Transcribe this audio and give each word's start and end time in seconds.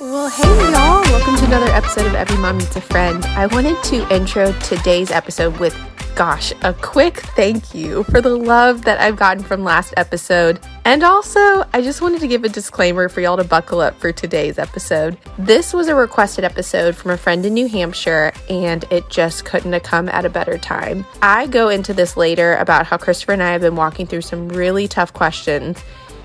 Well, 0.00 0.28
hey 0.28 0.44
y'all, 0.70 1.02
welcome 1.10 1.34
to 1.34 1.44
another 1.46 1.72
episode 1.72 2.06
of 2.06 2.14
Every 2.14 2.36
Mom 2.36 2.58
Needs 2.58 2.76
a 2.76 2.80
Friend. 2.80 3.24
I 3.24 3.46
wanted 3.46 3.82
to 3.82 4.14
intro 4.14 4.52
today's 4.60 5.10
episode 5.10 5.56
with, 5.56 5.76
gosh, 6.14 6.52
a 6.62 6.72
quick 6.72 7.16
thank 7.34 7.74
you 7.74 8.04
for 8.04 8.20
the 8.20 8.36
love 8.36 8.84
that 8.84 9.00
I've 9.00 9.16
gotten 9.16 9.42
from 9.42 9.64
last 9.64 9.94
episode. 9.96 10.60
And 10.84 11.02
also, 11.02 11.64
I 11.72 11.82
just 11.82 12.00
wanted 12.00 12.20
to 12.20 12.28
give 12.28 12.44
a 12.44 12.48
disclaimer 12.48 13.08
for 13.08 13.20
y'all 13.20 13.38
to 13.38 13.42
buckle 13.42 13.80
up 13.80 13.98
for 13.98 14.12
today's 14.12 14.56
episode. 14.56 15.18
This 15.36 15.72
was 15.72 15.88
a 15.88 15.96
requested 15.96 16.44
episode 16.44 16.94
from 16.94 17.10
a 17.10 17.16
friend 17.16 17.44
in 17.44 17.54
New 17.54 17.66
Hampshire, 17.66 18.32
and 18.48 18.84
it 18.92 19.10
just 19.10 19.46
couldn't 19.46 19.72
have 19.72 19.82
come 19.82 20.08
at 20.10 20.24
a 20.24 20.30
better 20.30 20.58
time. 20.58 21.04
I 21.22 21.48
go 21.48 21.70
into 21.70 21.92
this 21.92 22.16
later 22.16 22.54
about 22.58 22.86
how 22.86 22.98
Christopher 22.98 23.32
and 23.32 23.42
I 23.42 23.50
have 23.50 23.62
been 23.62 23.74
walking 23.74 24.06
through 24.06 24.22
some 24.22 24.48
really 24.48 24.86
tough 24.86 25.12
questions 25.12 25.82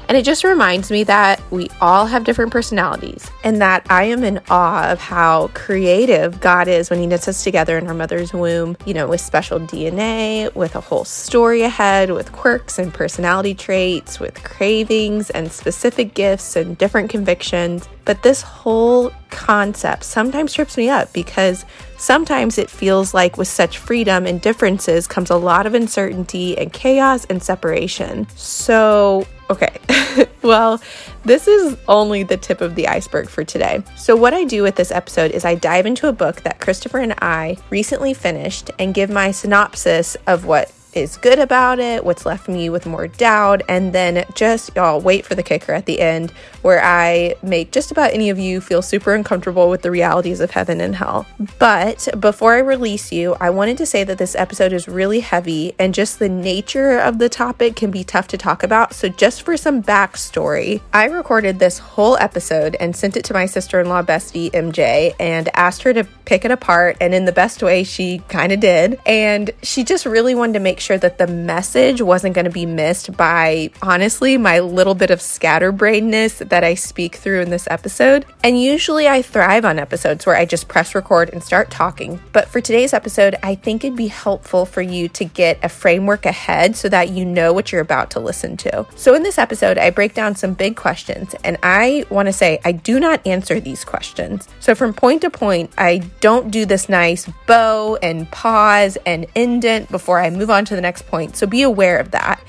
and 0.08 0.18
it 0.18 0.26
just 0.26 0.44
reminds 0.44 0.92
me 0.92 1.04
that 1.06 1.42
we 1.52 1.70
all 1.82 2.06
have 2.06 2.24
different 2.24 2.52
personalities 2.52 3.30
and 3.44 3.62
that 3.62 3.86
I 3.90 4.04
am 4.06 4.24
in 4.24 4.40
awe 4.50 4.92
of 4.92 5.00
how 5.00 5.50
creative 5.54 6.40
God 6.42 6.68
is 6.68 6.90
when 6.90 7.00
He 7.00 7.08
knits 7.08 7.28
us 7.28 7.44
together 7.44 7.78
in 7.78 7.88
our 7.88 7.94
mother's 7.94 8.34
womb, 8.34 8.78
you 8.86 8.94
know, 8.94 9.08
with 9.08 9.22
special 9.22 9.60
DNA, 9.60 10.54
with 10.56 10.76
a 10.76 10.82
whole 10.82 11.06
story 11.06 11.62
ahead, 11.62 12.12
with 12.12 12.32
quirks 12.32 12.80
and 12.80 12.94
personality 12.94 13.54
traits, 13.54 14.20
with 14.20 14.44
cravings 14.44 15.30
and 15.30 15.52
specific 15.52 16.14
gifts 16.14 16.56
and 16.56 16.78
different 16.78 17.10
convictions. 17.10 17.88
But 18.06 18.24
this 18.24 18.42
whole 18.42 19.12
concept 19.30 20.04
sometimes 20.04 20.54
trips 20.54 20.78
me 20.78 20.90
up 20.90 21.12
because 21.14 21.66
sometimes 21.98 22.58
it 22.58 22.70
feels 22.70 23.14
like 23.14 23.38
with 23.38 23.48
such 23.48 23.78
freedom 23.78 24.26
and 24.26 24.42
differences 24.42 25.08
comes 25.08 25.30
a 25.30 25.38
lot 25.38 25.66
of 25.66 25.74
uncertainty 25.74 26.58
and 26.58 26.72
chaos 26.72 27.26
and 27.26 27.42
separation. 27.42 28.28
So, 28.36 29.26
Okay, 29.50 29.78
well, 30.42 30.82
this 31.26 31.48
is 31.48 31.78
only 31.88 32.24
the 32.24 32.38
tip 32.38 32.62
of 32.62 32.76
the 32.76 32.88
iceberg 32.88 33.28
for 33.28 33.44
today. 33.44 33.84
So, 33.96 34.16
what 34.16 34.34
I 34.34 34.44
do 34.46 34.64
with 34.64 34.76
this 34.76 34.92
episode 34.92 35.32
is 35.32 35.44
I 35.44 35.56
dive 35.56 35.86
into 35.86 36.08
a 36.08 36.14
book 36.14 36.42
that 36.42 36.60
Christopher 36.60 37.00
and 37.00 37.14
I 37.22 37.58
recently 37.70 38.14
finished 38.14 38.72
and 38.80 38.94
give 38.94 39.10
my 39.10 39.32
synopsis 39.32 40.16
of 40.28 40.46
what 40.46 40.72
is 40.96 41.18
good 41.18 41.40
about 41.40 41.80
it, 41.80 42.06
what's 42.06 42.26
left 42.26 42.48
me 42.48 42.70
with 42.70 42.86
more 42.86 43.08
doubt, 43.08 43.62
and 43.68 43.94
then 43.94 44.26
just 44.36 44.76
y'all 44.76 45.00
wait 45.00 45.26
for 45.26 45.36
the 45.36 45.44
kicker 45.44 45.74
at 45.74 45.86
the 45.86 46.00
end 46.00 46.32
where 46.62 46.84
I 46.84 47.36
make 47.44 47.72
just 47.72 47.92
about 47.92 48.14
any 48.14 48.30
of 48.30 48.40
you 48.40 48.62
feel 48.62 48.82
super 48.82 49.14
uncomfortable 49.14 49.70
with 49.70 49.82
the 49.82 49.92
realities 49.92 50.40
of 50.40 50.52
heaven 50.52 50.82
and 50.82 50.96
hell. 50.96 51.26
But 51.60 52.08
before 52.20 52.54
I 52.56 52.60
release 52.60 53.12
you, 53.12 53.36
I 53.40 53.50
wanted 53.50 53.78
to 53.80 53.86
say 53.86 54.04
that 54.06 54.18
this 54.18 54.36
episode 54.36 54.74
is 54.74 54.88
really 54.88 55.20
heavy 55.20 55.76
and 55.78 55.94
just 55.94 56.20
the 56.20 56.30
nature 56.30 56.98
of 56.98 57.18
the 57.20 57.30
topic 57.30 57.76
can 57.76 57.92
be 57.92 58.04
tough 58.04 58.28
to 58.30 58.38
talk 58.38 58.64
about. 58.64 58.94
So, 58.94 59.10
just 59.10 59.44
for 59.44 59.58
some 59.58 59.84
backstory, 59.84 60.82
I 60.94 61.06
recorded 61.06 61.60
this 61.60 61.80
whole 61.80 62.18
episode 62.18 62.76
and 62.80 62.96
sent 62.96 63.18
it 63.18 63.26
to 63.26 63.34
my 63.34 63.46
sister 63.46 63.80
in 63.80 63.90
law, 63.90 64.02
Bestie 64.02 64.52
MJ, 64.52 65.14
and 65.20 65.50
asked 65.54 65.84
her 65.84 65.94
to 65.94 66.06
pick 66.26 66.46
it 66.46 66.52
apart. 66.52 66.98
And 67.02 67.14
in 67.14 67.26
the 67.26 67.32
best 67.32 67.62
way, 67.62 67.84
she 67.84 68.20
kind 68.30 68.52
of 68.52 68.60
did. 68.60 69.00
And 69.06 69.52
she 69.62 69.84
just 69.84 70.06
really 70.06 70.36
wanted 70.36 70.54
to 70.54 70.60
make 70.60 70.80
sure 70.84 70.98
that 70.98 71.18
the 71.18 71.28
message 71.28 72.02
wasn't 72.02 72.36
going 72.36 72.46
to 72.46 72.52
be 72.52 72.66
missed 72.66 73.16
by, 73.18 73.72
honestly, 73.82 74.38
my 74.38 74.60
little 74.60 74.96
bit 74.96 75.10
of 75.10 75.20
scatterbrainedness 75.20 76.50
that 76.50 76.64
I 76.64 76.76
speak 76.76 77.16
through 77.16 77.42
in 77.42 77.50
this 77.50 77.68
episode. 77.72 78.26
And 78.44 78.62
usually 78.62 79.08
I 79.08 79.22
thrive 79.22 79.66
on 79.66 79.80
episodes 79.80 80.26
where 80.26 80.36
I 80.36 80.46
just 80.46 80.68
press 80.68 80.94
record 80.94 81.30
and 81.30 81.42
start 81.42 81.72
talking. 81.72 82.20
But 82.34 82.50
for 82.50 82.62
today's 82.62 82.94
episode, 82.94 83.36
I 83.42 83.56
think 83.56 83.84
it'd 83.84 83.98
be 83.98 84.08
helpful 84.08 84.66
for 84.66 84.82
you 84.82 85.08
to 85.10 85.26
get 85.26 85.60
a 85.64 85.70
framework 85.70 86.26
ahead 86.26 86.76
so 86.76 86.90
that 86.90 87.10
you 87.10 87.26
know 87.26 87.54
what 87.54 87.72
you're 87.72 87.82
about 87.82 88.12
to 88.12 88.20
listen 88.20 88.58
to. 88.58 88.86
So 88.96 89.16
in 89.16 89.24
this 89.24 89.38
episode, 89.38 89.78
I 89.78 89.90
break 89.90 90.14
down 90.14 90.36
some 90.36 90.54
big 90.54 90.76
questions, 90.76 91.34
and 91.44 91.58
I 91.64 92.06
want 92.10 92.28
to 92.28 92.34
say 92.34 92.60
I 92.66 92.74
do 92.74 93.00
not 93.00 93.26
answer 93.26 93.60
these 93.60 93.86
questions. 93.86 94.48
So 94.60 94.76
from 94.76 94.94
point 94.94 95.22
to 95.22 95.30
point, 95.30 95.72
I 95.78 96.00
don't 96.20 96.52
do 96.52 96.66
this 96.66 96.90
nice 96.90 97.30
bow 97.48 97.98
and 98.02 98.30
pause 98.32 98.98
and 99.06 99.26
indent 99.36 99.90
before 99.90 100.20
I 100.20 100.30
move 100.30 100.50
on 100.50 100.66
to 100.66 100.73
the 100.76 100.82
next 100.82 101.08
point. 101.08 101.36
So 101.36 101.48
be 101.48 101.62
aware 101.62 101.98
of 101.98 102.12
that. 102.12 102.44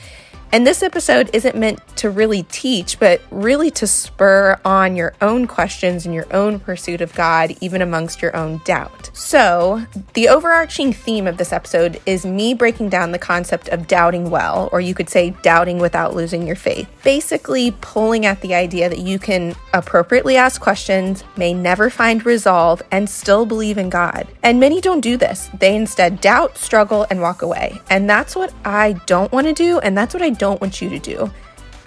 And 0.55 0.65
this 0.65 0.85
episode 0.85 1.31
isn't 1.33 1.57
meant 1.57 1.81
to 1.97 2.09
really 2.11 2.45
teach, 2.45 3.01
but 3.01 3.21
really 3.33 3.73
to 3.73 3.89
spur 3.89 4.57
on 4.65 4.95
your 4.95 5.13
own 5.21 5.49
questions 5.49 6.07
and 6.07 6.15
your 6.15 6.33
own 6.33 6.61
pursuit 6.61 7.01
of 7.01 7.13
God, 7.13 7.57
even 7.61 7.83
amongst 7.83 8.23
your 8.23 8.37
own 8.37 8.61
doubt. 8.65 9.11
So, 9.15 9.85
the 10.13 10.29
overarching 10.29 10.93
theme 10.93 11.27
of 11.27 11.39
this 11.39 11.53
episode 11.53 12.01
is 12.07 12.25
me 12.25 12.55
breaking 12.55 12.89
down 12.89 13.11
the 13.11 13.19
concept 13.19 13.69
of 13.71 13.89
doubting 13.89 14.31
well, 14.31 14.69
or 14.71 14.81
you 14.81 14.95
could 14.95 15.09
say 15.09 15.31
doubting 15.43 15.81
without 15.81 16.15
losing 16.15 16.47
your 16.47 16.55
faith. 16.55 16.89
Basically, 17.03 17.73
pulling 17.81 18.25
at 18.25 18.41
the 18.41 18.55
idea 18.55 18.89
that 18.89 19.01
you 19.01 19.19
can 19.19 19.57
appropriately 19.73 20.37
ask 20.37 20.61
questions, 20.61 21.25
may 21.37 21.53
never 21.53 21.91
find 21.91 22.25
resolve, 22.25 22.81
and 22.93 23.11
still 23.11 23.45
believe 23.45 23.77
in 23.77 23.91
God. 23.91 24.29
And 24.45 24.61
many 24.61 24.81
don't 24.81 25.01
do 25.01 25.17
this. 25.17 25.51
They 25.59 25.75
instead 25.75 26.21
doubt, 26.21 26.59
struggle, 26.59 27.09
and 27.11 27.21
walk 27.21 27.43
away. 27.43 27.81
And 27.91 28.09
that's 28.09 28.37
what 28.37 28.55
I 28.65 28.93
don't 29.07 29.33
want 29.33 29.49
to 29.49 29.53
do, 29.53 29.81
and 29.81 29.99
that's 29.99 30.15
what 30.15 30.23
I 30.23 30.31
don't 30.31 30.44
don't 30.45 30.61
want 30.61 30.83
you 30.83 30.91
to 30.91 30.99
do. 30.99 31.31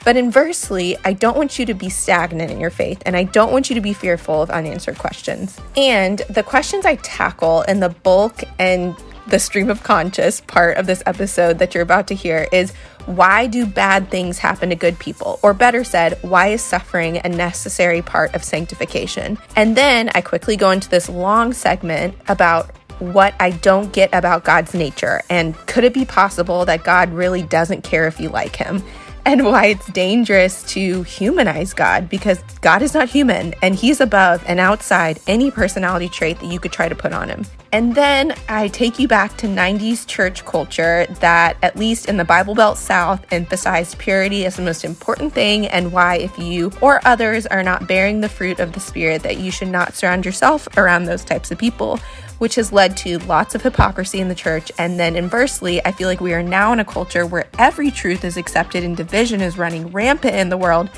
But 0.03 0.17
inversely, 0.17 0.97
I 1.05 1.13
don't 1.13 1.37
want 1.37 1.59
you 1.59 1.65
to 1.67 1.75
be 1.75 1.89
stagnant 1.89 2.49
in 2.49 2.59
your 2.59 2.71
faith 2.71 3.03
and 3.05 3.15
I 3.15 3.23
don't 3.23 3.51
want 3.51 3.69
you 3.69 3.75
to 3.75 3.81
be 3.81 3.93
fearful 3.93 4.41
of 4.41 4.49
unanswered 4.49 4.97
questions. 4.97 5.59
And 5.75 6.19
the 6.27 6.41
questions 6.41 6.83
I 6.83 6.95
tackle 6.95 7.61
in 7.63 7.81
the 7.81 7.89
bulk 7.89 8.43
and 8.57 8.95
the 9.27 9.37
stream 9.37 9.69
of 9.69 9.83
conscious 9.83 10.41
part 10.41 10.77
of 10.77 10.87
this 10.87 11.03
episode 11.05 11.59
that 11.59 11.75
you're 11.75 11.83
about 11.83 12.07
to 12.07 12.15
hear 12.15 12.47
is 12.51 12.73
why 13.05 13.45
do 13.45 13.65
bad 13.67 14.09
things 14.09 14.39
happen 14.39 14.69
to 14.69 14.75
good 14.75 14.97
people? 14.97 15.39
Or 15.43 15.53
better 15.53 15.83
said, 15.83 16.17
why 16.23 16.47
is 16.47 16.61
suffering 16.63 17.21
a 17.23 17.29
necessary 17.29 18.01
part 18.01 18.33
of 18.33 18.43
sanctification? 18.43 19.37
And 19.55 19.77
then 19.77 20.09
I 20.15 20.21
quickly 20.21 20.55
go 20.55 20.71
into 20.71 20.89
this 20.89 21.09
long 21.09 21.53
segment 21.53 22.15
about 22.27 22.71
what 22.99 23.33
I 23.39 23.51
don't 23.51 23.93
get 23.93 24.09
about 24.13 24.43
God's 24.43 24.73
nature 24.73 25.21
and 25.29 25.55
could 25.67 25.83
it 25.83 25.93
be 25.93 26.05
possible 26.05 26.65
that 26.65 26.83
God 26.83 27.11
really 27.11 27.43
doesn't 27.43 27.83
care 27.83 28.07
if 28.07 28.19
you 28.19 28.29
like 28.29 28.55
him? 28.55 28.83
And 29.25 29.43
why 29.43 29.65
it's 29.65 29.85
dangerous 29.87 30.63
to 30.71 31.03
humanize 31.03 31.73
God 31.73 32.07
because 32.07 32.41
God 32.61 32.81
is 32.81 32.93
not 32.93 33.09
human 33.09 33.53
and 33.61 33.75
he's 33.75 33.99
above 33.99 34.41
and 34.47 34.57
outside 34.57 35.19
any 35.27 35.51
personality 35.51 36.07
trait 36.07 36.39
that 36.39 36.45
you 36.45 36.61
could 36.61 36.71
try 36.71 36.87
to 36.87 36.95
put 36.95 37.11
on 37.11 37.27
him. 37.27 37.45
And 37.73 37.93
then 37.93 38.33
I 38.47 38.69
take 38.69 38.97
you 38.97 39.09
back 39.09 39.35
to 39.37 39.47
90s 39.47 40.07
church 40.07 40.45
culture 40.45 41.05
that, 41.19 41.57
at 41.61 41.75
least 41.75 42.07
in 42.07 42.15
the 42.15 42.23
Bible 42.23 42.55
Belt 42.55 42.77
South, 42.77 43.25
emphasized 43.29 43.99
purity 43.99 44.45
as 44.45 44.55
the 44.55 44.61
most 44.61 44.85
important 44.85 45.33
thing, 45.33 45.67
and 45.67 45.91
why, 45.91 46.15
if 46.15 46.39
you 46.39 46.71
or 46.79 47.01
others 47.05 47.45
are 47.45 47.63
not 47.63 47.85
bearing 47.85 48.21
the 48.21 48.29
fruit 48.29 48.59
of 48.59 48.71
the 48.71 48.79
Spirit, 48.79 49.23
that 49.23 49.37
you 49.37 49.51
should 49.51 49.67
not 49.67 49.93
surround 49.93 50.25
yourself 50.25 50.69
around 50.77 51.03
those 51.03 51.25
types 51.25 51.51
of 51.51 51.57
people 51.57 51.99
which 52.39 52.55
has 52.55 52.71
led 52.71 52.95
to 52.97 53.17
lots 53.19 53.55
of 53.55 53.61
hypocrisy 53.63 54.19
in 54.19 54.27
the 54.27 54.35
church. 54.35 54.71
And 54.77 54.99
then 54.99 55.15
inversely, 55.15 55.83
I 55.85 55.91
feel 55.91 56.07
like 56.07 56.21
we 56.21 56.33
are 56.33 56.43
now 56.43 56.73
in 56.73 56.79
a 56.79 56.85
culture 56.85 57.25
where 57.25 57.47
every 57.57 57.91
truth 57.91 58.23
is 58.23 58.37
accepted 58.37 58.83
and 58.83 58.95
division 58.95 59.41
is 59.41 59.57
running 59.57 59.91
rampant 59.91 60.35
in 60.35 60.49
the 60.49 60.57
world. 60.57 60.89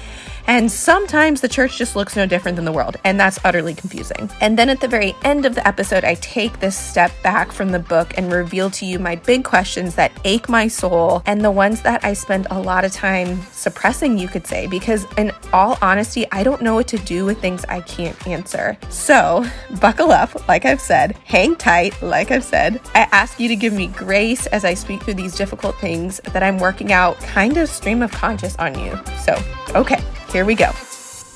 And 0.47 0.71
sometimes 0.71 1.41
the 1.41 1.47
church 1.47 1.77
just 1.77 1.95
looks 1.95 2.15
no 2.15 2.25
different 2.25 2.55
than 2.55 2.65
the 2.65 2.71
world, 2.71 2.97
and 3.03 3.19
that's 3.19 3.39
utterly 3.43 3.73
confusing. 3.73 4.29
And 4.41 4.57
then 4.57 4.69
at 4.69 4.79
the 4.79 4.87
very 4.87 5.15
end 5.23 5.45
of 5.45 5.55
the 5.55 5.67
episode, 5.67 6.03
I 6.03 6.15
take 6.15 6.59
this 6.59 6.75
step 6.75 7.11
back 7.23 7.51
from 7.51 7.71
the 7.71 7.79
book 7.79 8.17
and 8.17 8.31
reveal 8.31 8.69
to 8.71 8.85
you 8.85 8.99
my 8.99 9.15
big 9.15 9.43
questions 9.43 9.95
that 9.95 10.11
ache 10.23 10.49
my 10.49 10.67
soul 10.67 11.21
and 11.25 11.43
the 11.43 11.51
ones 11.51 11.81
that 11.81 12.03
I 12.03 12.13
spend 12.13 12.47
a 12.49 12.59
lot 12.59 12.85
of 12.85 12.91
time 12.91 13.41
suppressing, 13.51 14.17
you 14.17 14.27
could 14.27 14.47
say, 14.47 14.67
because 14.67 15.05
in 15.17 15.31
all 15.53 15.77
honesty, 15.81 16.25
I 16.31 16.43
don't 16.43 16.61
know 16.61 16.75
what 16.75 16.87
to 16.89 16.97
do 16.97 17.25
with 17.25 17.39
things 17.39 17.65
I 17.65 17.81
can't 17.81 18.27
answer. 18.27 18.77
So 18.89 19.45
buckle 19.79 20.11
up, 20.11 20.47
like 20.47 20.65
I've 20.65 20.81
said, 20.81 21.15
hang 21.25 21.55
tight, 21.55 21.99
like 22.01 22.31
I've 22.31 22.43
said. 22.43 22.81
I 22.95 23.07
ask 23.11 23.39
you 23.39 23.47
to 23.47 23.55
give 23.55 23.73
me 23.73 23.87
grace 23.87 24.47
as 24.47 24.65
I 24.65 24.73
speak 24.73 25.03
through 25.03 25.15
these 25.15 25.35
difficult 25.35 25.77
things 25.79 26.19
that 26.33 26.43
I'm 26.43 26.57
working 26.57 26.91
out 26.91 27.19
kind 27.19 27.57
of 27.57 27.69
stream 27.69 28.01
of 28.01 28.11
conscious 28.11 28.55
on 28.57 28.77
you. 28.79 28.99
So, 29.25 29.41
okay. 29.75 30.01
Here 30.31 30.45
we 30.45 30.53
go. 30.53 30.71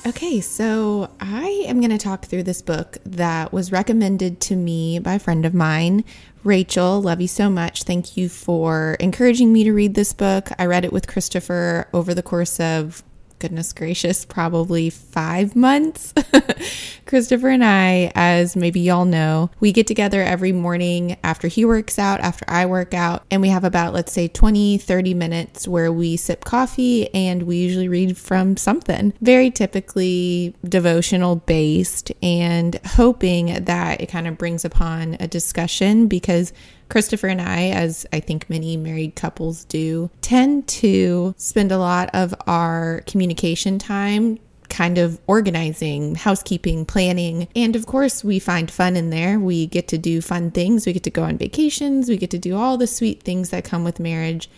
Okay, 0.06 0.40
so 0.40 1.10
I 1.18 1.64
am 1.66 1.80
going 1.80 1.90
to 1.90 1.98
talk 1.98 2.26
through 2.26 2.44
this 2.44 2.62
book 2.62 2.98
that 3.04 3.52
was 3.52 3.72
recommended 3.72 4.40
to 4.42 4.56
me 4.56 5.00
by 5.00 5.14
a 5.14 5.18
friend 5.18 5.44
of 5.44 5.52
mine, 5.52 6.04
Rachel. 6.44 7.02
Love 7.02 7.20
you 7.20 7.26
so 7.26 7.50
much. 7.50 7.82
Thank 7.82 8.16
you 8.16 8.28
for 8.28 8.96
encouraging 9.00 9.52
me 9.52 9.64
to 9.64 9.72
read 9.72 9.94
this 9.94 10.12
book. 10.12 10.50
I 10.58 10.66
read 10.66 10.84
it 10.84 10.92
with 10.92 11.08
Christopher 11.08 11.88
over 11.92 12.14
the 12.14 12.22
course 12.22 12.60
of 12.60 13.02
goodness 13.44 13.74
gracious, 13.74 14.24
probably 14.24 14.88
five 14.88 15.54
months. 15.54 16.14
Christopher 17.06 17.50
and 17.50 17.62
I, 17.62 18.10
as 18.14 18.56
maybe 18.56 18.80
y'all 18.80 19.04
know, 19.04 19.50
we 19.60 19.70
get 19.70 19.86
together 19.86 20.22
every 20.22 20.50
morning 20.50 21.18
after 21.22 21.46
he 21.46 21.66
works 21.66 21.98
out, 21.98 22.20
after 22.20 22.46
I 22.48 22.64
work 22.64 22.94
out, 22.94 23.26
and 23.30 23.42
we 23.42 23.50
have 23.50 23.62
about, 23.62 23.92
let's 23.92 24.12
say, 24.12 24.28
20, 24.28 24.78
30 24.78 25.12
minutes 25.12 25.68
where 25.68 25.92
we 25.92 26.16
sip 26.16 26.46
coffee 26.46 27.12
and 27.12 27.42
we 27.42 27.58
usually 27.58 27.86
read 27.86 28.16
from 28.16 28.56
something 28.56 29.12
very 29.20 29.50
typically 29.50 30.54
devotional 30.66 31.36
based 31.36 32.12
and 32.22 32.80
hoping 32.86 33.62
that 33.64 34.00
it 34.00 34.06
kind 34.06 34.26
of 34.26 34.38
brings 34.38 34.64
upon 34.64 35.18
a 35.20 35.28
discussion 35.28 36.06
because 36.06 36.54
Christopher 36.94 37.26
and 37.26 37.42
I, 37.42 37.70
as 37.70 38.06
I 38.12 38.20
think 38.20 38.48
many 38.48 38.76
married 38.76 39.16
couples 39.16 39.64
do, 39.64 40.10
tend 40.20 40.68
to 40.68 41.34
spend 41.36 41.72
a 41.72 41.78
lot 41.78 42.08
of 42.14 42.32
our 42.46 43.02
communication 43.08 43.80
time 43.80 44.38
kind 44.68 44.96
of 44.96 45.20
organizing, 45.26 46.14
housekeeping, 46.14 46.86
planning. 46.86 47.48
And 47.56 47.74
of 47.74 47.86
course, 47.86 48.22
we 48.22 48.38
find 48.38 48.70
fun 48.70 48.94
in 48.94 49.10
there. 49.10 49.40
We 49.40 49.66
get 49.66 49.88
to 49.88 49.98
do 49.98 50.20
fun 50.20 50.52
things. 50.52 50.86
We 50.86 50.92
get 50.92 51.02
to 51.02 51.10
go 51.10 51.24
on 51.24 51.36
vacations. 51.36 52.08
We 52.08 52.16
get 52.16 52.30
to 52.30 52.38
do 52.38 52.54
all 52.54 52.76
the 52.76 52.86
sweet 52.86 53.24
things 53.24 53.50
that 53.50 53.64
come 53.64 53.82
with 53.82 53.98
marriage. 53.98 54.48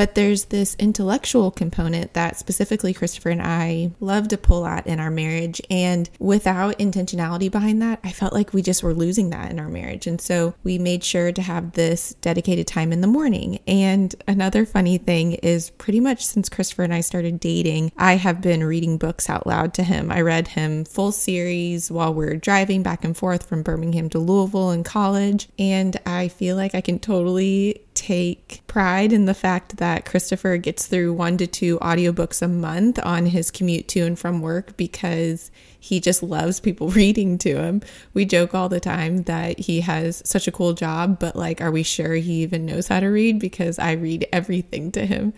But 0.00 0.14
there's 0.14 0.46
this 0.46 0.76
intellectual 0.78 1.50
component 1.50 2.14
that 2.14 2.38
specifically 2.38 2.94
Christopher 2.94 3.28
and 3.28 3.42
I 3.42 3.90
love 4.00 4.28
to 4.28 4.38
pull 4.38 4.64
at 4.64 4.86
in 4.86 4.98
our 4.98 5.10
marriage. 5.10 5.60
And 5.68 6.08
without 6.18 6.78
intentionality 6.78 7.50
behind 7.50 7.82
that, 7.82 8.00
I 8.02 8.10
felt 8.10 8.32
like 8.32 8.54
we 8.54 8.62
just 8.62 8.82
were 8.82 8.94
losing 8.94 9.28
that 9.28 9.50
in 9.50 9.60
our 9.60 9.68
marriage. 9.68 10.06
And 10.06 10.18
so 10.18 10.54
we 10.62 10.78
made 10.78 11.04
sure 11.04 11.32
to 11.32 11.42
have 11.42 11.72
this 11.72 12.14
dedicated 12.22 12.66
time 12.66 12.94
in 12.94 13.02
the 13.02 13.06
morning. 13.06 13.58
And 13.66 14.14
another 14.26 14.64
funny 14.64 14.96
thing 14.96 15.32
is 15.32 15.68
pretty 15.68 16.00
much 16.00 16.24
since 16.24 16.48
Christopher 16.48 16.84
and 16.84 16.94
I 16.94 17.02
started 17.02 17.38
dating, 17.38 17.92
I 17.98 18.14
have 18.14 18.40
been 18.40 18.64
reading 18.64 18.96
books 18.96 19.28
out 19.28 19.46
loud 19.46 19.74
to 19.74 19.82
him. 19.82 20.10
I 20.10 20.22
read 20.22 20.48
him 20.48 20.86
full 20.86 21.12
series 21.12 21.90
while 21.90 22.14
we 22.14 22.24
we're 22.24 22.36
driving 22.36 22.82
back 22.82 23.04
and 23.04 23.14
forth 23.14 23.46
from 23.46 23.62
Birmingham 23.62 24.08
to 24.08 24.18
Louisville 24.18 24.70
in 24.70 24.82
college. 24.82 25.50
And 25.58 26.00
I 26.06 26.28
feel 26.28 26.56
like 26.56 26.74
I 26.74 26.80
can 26.80 26.98
totally 27.00 27.82
take 27.94 28.62
pride 28.66 29.12
in 29.12 29.24
the 29.24 29.34
fact 29.34 29.76
that 29.78 30.04
Christopher 30.04 30.56
gets 30.56 30.86
through 30.86 31.12
one 31.12 31.36
to 31.38 31.46
two 31.46 31.78
audiobooks 31.80 32.40
a 32.40 32.48
month 32.48 32.98
on 33.02 33.26
his 33.26 33.50
commute 33.50 33.88
to 33.88 34.00
and 34.00 34.18
from 34.18 34.40
work 34.40 34.76
because 34.76 35.50
he 35.78 36.00
just 36.00 36.22
loves 36.22 36.60
people 36.60 36.88
reading 36.90 37.38
to 37.38 37.56
him. 37.56 37.82
We 38.14 38.24
joke 38.24 38.54
all 38.54 38.68
the 38.68 38.80
time 38.80 39.24
that 39.24 39.58
he 39.58 39.80
has 39.80 40.22
such 40.24 40.46
a 40.46 40.52
cool 40.52 40.72
job, 40.72 41.18
but 41.18 41.36
like, 41.36 41.60
are 41.60 41.70
we 41.70 41.82
sure 41.82 42.14
he 42.14 42.42
even 42.42 42.66
knows 42.66 42.88
how 42.88 43.00
to 43.00 43.08
read? 43.08 43.38
Because 43.38 43.78
I 43.78 43.92
read 43.92 44.26
everything 44.32 44.92
to 44.92 45.04
him. 45.06 45.32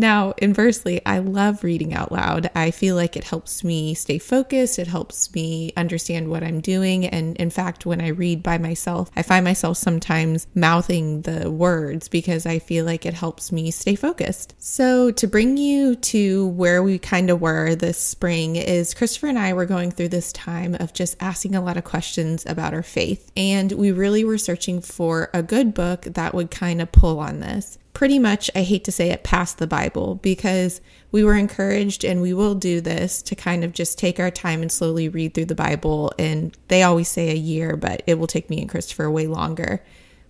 Now, 0.00 0.32
inversely, 0.38 1.04
I 1.04 1.18
love 1.18 1.62
reading 1.62 1.92
out 1.92 2.10
loud. 2.10 2.48
I 2.54 2.70
feel 2.70 2.96
like 2.96 3.18
it 3.18 3.24
helps 3.24 3.62
me 3.62 3.92
stay 3.92 4.16
focused. 4.16 4.78
It 4.78 4.86
helps 4.86 5.30
me 5.34 5.74
understand 5.76 6.30
what 6.30 6.42
I'm 6.42 6.62
doing. 6.62 7.04
And 7.04 7.36
in 7.36 7.50
fact, 7.50 7.84
when 7.84 8.00
I 8.00 8.08
read 8.08 8.42
by 8.42 8.56
myself, 8.56 9.10
I 9.14 9.20
find 9.20 9.44
myself 9.44 9.76
sometimes 9.76 10.46
mouthing 10.54 11.20
the 11.20 11.50
words 11.50 12.08
because 12.08 12.46
I 12.46 12.60
feel 12.60 12.86
like 12.86 13.04
it 13.04 13.12
helps 13.12 13.52
me 13.52 13.70
stay 13.70 13.94
focused. 13.94 14.54
So, 14.56 15.10
to 15.10 15.26
bring 15.26 15.58
you 15.58 15.96
to 15.96 16.46
where 16.46 16.82
we 16.82 16.98
kind 16.98 17.28
of 17.28 17.42
were 17.42 17.74
this 17.74 17.98
spring, 17.98 18.56
is 18.56 18.94
Christopher 18.94 19.26
and 19.26 19.38
I 19.38 19.52
were 19.52 19.66
going 19.66 19.90
through 19.90 20.08
this 20.08 20.32
time 20.32 20.78
of 20.80 20.94
just 20.94 21.14
asking 21.20 21.54
a 21.54 21.62
lot 21.62 21.76
of 21.76 21.84
questions 21.84 22.46
about 22.46 22.72
our 22.72 22.82
faith. 22.82 23.30
And 23.36 23.72
we 23.72 23.92
really 23.92 24.24
were 24.24 24.38
searching 24.38 24.80
for 24.80 25.28
a 25.34 25.42
good 25.42 25.74
book 25.74 26.04
that 26.04 26.32
would 26.32 26.50
kind 26.50 26.80
of 26.80 26.90
pull 26.90 27.18
on 27.18 27.40
this 27.40 27.76
pretty 28.00 28.18
much, 28.18 28.50
I 28.56 28.62
hate 28.62 28.84
to 28.84 28.92
say 28.92 29.10
it, 29.10 29.22
past 29.24 29.58
the 29.58 29.66
Bible 29.66 30.14
because 30.22 30.80
we 31.12 31.22
were 31.22 31.34
encouraged 31.34 32.02
and 32.02 32.22
we 32.22 32.32
will 32.32 32.54
do 32.54 32.80
this 32.80 33.20
to 33.20 33.34
kind 33.34 33.62
of 33.62 33.74
just 33.74 33.98
take 33.98 34.18
our 34.18 34.30
time 34.30 34.62
and 34.62 34.72
slowly 34.72 35.06
read 35.06 35.34
through 35.34 35.44
the 35.44 35.54
Bible. 35.54 36.10
And 36.18 36.56
they 36.68 36.82
always 36.82 37.08
say 37.08 37.28
a 37.28 37.34
year, 37.34 37.76
but 37.76 38.02
it 38.06 38.18
will 38.18 38.26
take 38.26 38.48
me 38.48 38.58
and 38.58 38.70
Christopher 38.70 39.10
way 39.10 39.26
longer. 39.26 39.84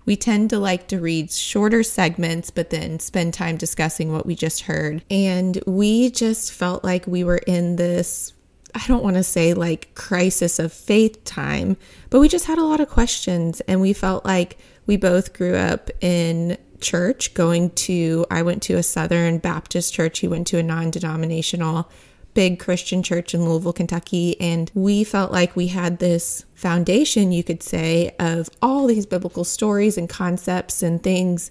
We 0.04 0.16
tend 0.16 0.50
to 0.50 0.58
like 0.58 0.88
to 0.88 0.98
read 0.98 1.30
shorter 1.30 1.84
segments, 1.84 2.50
but 2.50 2.70
then 2.70 2.98
spend 2.98 3.34
time 3.34 3.56
discussing 3.56 4.12
what 4.12 4.26
we 4.26 4.34
just 4.34 4.62
heard. 4.62 5.04
And 5.08 5.62
we 5.64 6.10
just 6.10 6.50
felt 6.50 6.82
like 6.82 7.06
we 7.06 7.22
were 7.22 7.40
in 7.46 7.76
this 7.76 8.32
I 8.74 8.84
don't 8.88 9.04
want 9.04 9.16
to 9.16 9.24
say 9.24 9.54
like 9.54 9.94
crisis 9.94 10.58
of 10.58 10.72
faith 10.72 11.24
time, 11.24 11.76
but 12.08 12.18
we 12.18 12.28
just 12.28 12.46
had 12.46 12.58
a 12.58 12.64
lot 12.64 12.80
of 12.80 12.88
questions 12.88 13.60
and 13.62 13.80
we 13.80 13.92
felt 13.92 14.24
like 14.24 14.58
we 14.86 14.96
both 14.96 15.32
grew 15.32 15.54
up 15.54 15.90
in 16.00 16.56
church, 16.80 17.34
going 17.34 17.70
to, 17.70 18.26
I 18.30 18.42
went 18.42 18.62
to 18.64 18.74
a 18.74 18.82
Southern 18.82 19.38
Baptist 19.38 19.94
church. 19.94 20.20
He 20.20 20.28
went 20.28 20.46
to 20.48 20.58
a 20.58 20.62
non 20.62 20.90
denominational 20.90 21.90
big 22.34 22.58
Christian 22.58 23.02
church 23.02 23.34
in 23.34 23.44
Louisville, 23.44 23.72
Kentucky. 23.72 24.40
And 24.40 24.70
we 24.74 25.04
felt 25.04 25.32
like 25.32 25.56
we 25.56 25.68
had 25.68 25.98
this 25.98 26.44
foundation, 26.54 27.32
you 27.32 27.42
could 27.42 27.62
say, 27.62 28.14
of 28.18 28.48
all 28.62 28.86
these 28.86 29.06
biblical 29.06 29.44
stories 29.44 29.98
and 29.98 30.08
concepts 30.08 30.82
and 30.82 31.02
things. 31.02 31.50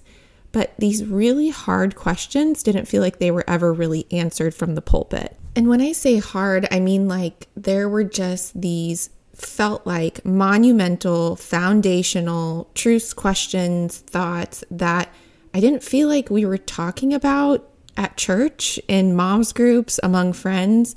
But 0.52 0.74
these 0.78 1.04
really 1.04 1.50
hard 1.50 1.94
questions 1.94 2.62
didn't 2.62 2.86
feel 2.86 3.02
like 3.02 3.18
they 3.18 3.30
were 3.30 3.44
ever 3.46 3.72
really 3.72 4.06
answered 4.10 4.54
from 4.54 4.74
the 4.74 4.82
pulpit. 4.82 5.36
And 5.54 5.68
when 5.68 5.80
I 5.80 5.92
say 5.92 6.18
hard, 6.18 6.66
I 6.70 6.80
mean 6.80 7.08
like 7.08 7.48
there 7.56 7.88
were 7.88 8.04
just 8.04 8.60
these 8.60 9.10
felt 9.40 9.86
like 9.86 10.24
monumental, 10.24 11.36
foundational 11.36 12.70
truths, 12.74 13.12
questions, 13.12 13.98
thoughts 13.98 14.64
that 14.70 15.12
I 15.52 15.60
didn't 15.60 15.82
feel 15.82 16.08
like 16.08 16.30
we 16.30 16.44
were 16.44 16.58
talking 16.58 17.12
about 17.12 17.68
at 17.96 18.16
church, 18.16 18.78
in 18.88 19.14
moms 19.14 19.52
groups, 19.52 19.98
among 20.02 20.32
friends. 20.32 20.96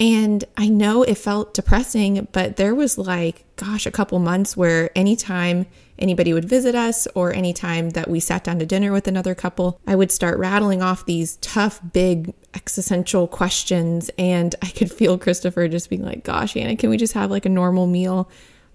And 0.00 0.44
I 0.56 0.68
know 0.68 1.02
it 1.02 1.16
felt 1.16 1.54
depressing, 1.54 2.28
but 2.30 2.56
there 2.56 2.74
was 2.74 2.98
like, 2.98 3.44
gosh, 3.56 3.86
a 3.86 3.90
couple 3.90 4.18
months 4.20 4.56
where 4.56 4.96
anytime 4.96 5.66
anybody 5.98 6.32
would 6.32 6.44
visit 6.44 6.76
us 6.76 7.08
or 7.14 7.32
anytime 7.32 7.90
that 7.90 8.08
we 8.08 8.20
sat 8.20 8.44
down 8.44 8.60
to 8.60 8.66
dinner 8.66 8.92
with 8.92 9.08
another 9.08 9.34
couple, 9.34 9.80
I 9.86 9.96
would 9.96 10.12
start 10.12 10.38
rattling 10.38 10.82
off 10.82 11.06
these 11.06 11.36
tough, 11.36 11.80
big 11.92 12.34
existential 12.54 13.26
questions. 13.26 14.10
And 14.18 14.54
I 14.62 14.68
could 14.68 14.92
feel 14.92 15.18
Christopher 15.18 15.68
just 15.68 15.90
being 15.90 16.04
like, 16.04 16.24
gosh, 16.24 16.56
Anna, 16.56 16.76
can 16.76 16.90
we 16.90 16.96
just 16.96 17.14
have 17.14 17.30
like 17.30 17.46
a 17.46 17.50
normal 17.50 17.86
meal? 17.86 18.30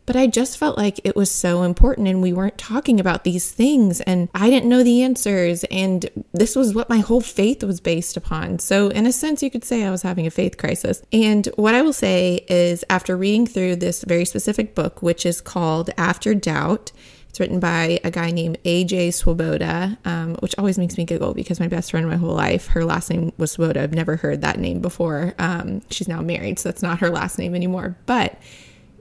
But 0.05 0.15
I 0.17 0.27
just 0.27 0.57
felt 0.57 0.77
like 0.77 0.99
it 1.05 1.15
was 1.15 1.31
so 1.31 1.63
important 1.63 2.07
and 2.09 2.21
we 2.21 2.33
weren't 2.33 2.57
talking 2.57 2.99
about 2.99 3.23
these 3.23 3.51
things 3.51 4.01
and 4.01 4.29
I 4.35 4.49
didn't 4.49 4.67
know 4.67 4.83
the 4.83 5.01
answers. 5.01 5.63
And 5.65 6.09
this 6.33 6.55
was 6.55 6.75
what 6.75 6.89
my 6.89 6.97
whole 6.97 7.21
faith 7.21 7.63
was 7.63 7.79
based 7.79 8.17
upon. 8.17 8.59
So, 8.59 8.89
in 8.89 9.05
a 9.05 9.13
sense, 9.13 9.41
you 9.41 9.49
could 9.49 9.63
say 9.63 9.83
I 9.83 9.91
was 9.91 10.01
having 10.01 10.27
a 10.27 10.31
faith 10.31 10.57
crisis. 10.57 11.01
And 11.13 11.47
what 11.55 11.73
I 11.73 11.81
will 11.81 11.93
say 11.93 12.45
is, 12.49 12.83
after 12.89 13.15
reading 13.15 13.47
through 13.47 13.77
this 13.77 14.03
very 14.03 14.25
specific 14.25 14.75
book, 14.75 15.01
which 15.01 15.25
is 15.25 15.39
called 15.39 15.89
After 15.97 16.35
Doubt, 16.35 16.91
it's 17.33 17.39
written 17.39 17.59
by 17.59 17.99
a 18.03 18.11
guy 18.11 18.29
named 18.29 18.59
AJ 18.63 19.15
Swoboda, 19.15 19.97
um, 20.05 20.35
which 20.35 20.53
always 20.59 20.77
makes 20.77 20.99
me 20.99 21.03
giggle 21.03 21.33
because 21.33 21.59
my 21.59 21.67
best 21.67 21.89
friend 21.89 22.07
my 22.07 22.15
whole 22.15 22.35
life, 22.35 22.67
her 22.67 22.85
last 22.85 23.09
name 23.09 23.33
was 23.39 23.53
Swoboda. 23.53 23.81
I've 23.81 23.91
never 23.91 24.17
heard 24.17 24.41
that 24.41 24.59
name 24.59 24.81
before. 24.81 25.33
Um, 25.39 25.81
she's 25.89 26.07
now 26.07 26.21
married, 26.21 26.59
so 26.59 26.69
that's 26.69 26.83
not 26.83 26.99
her 26.99 27.09
last 27.09 27.39
name 27.39 27.55
anymore. 27.55 27.97
But 28.05 28.37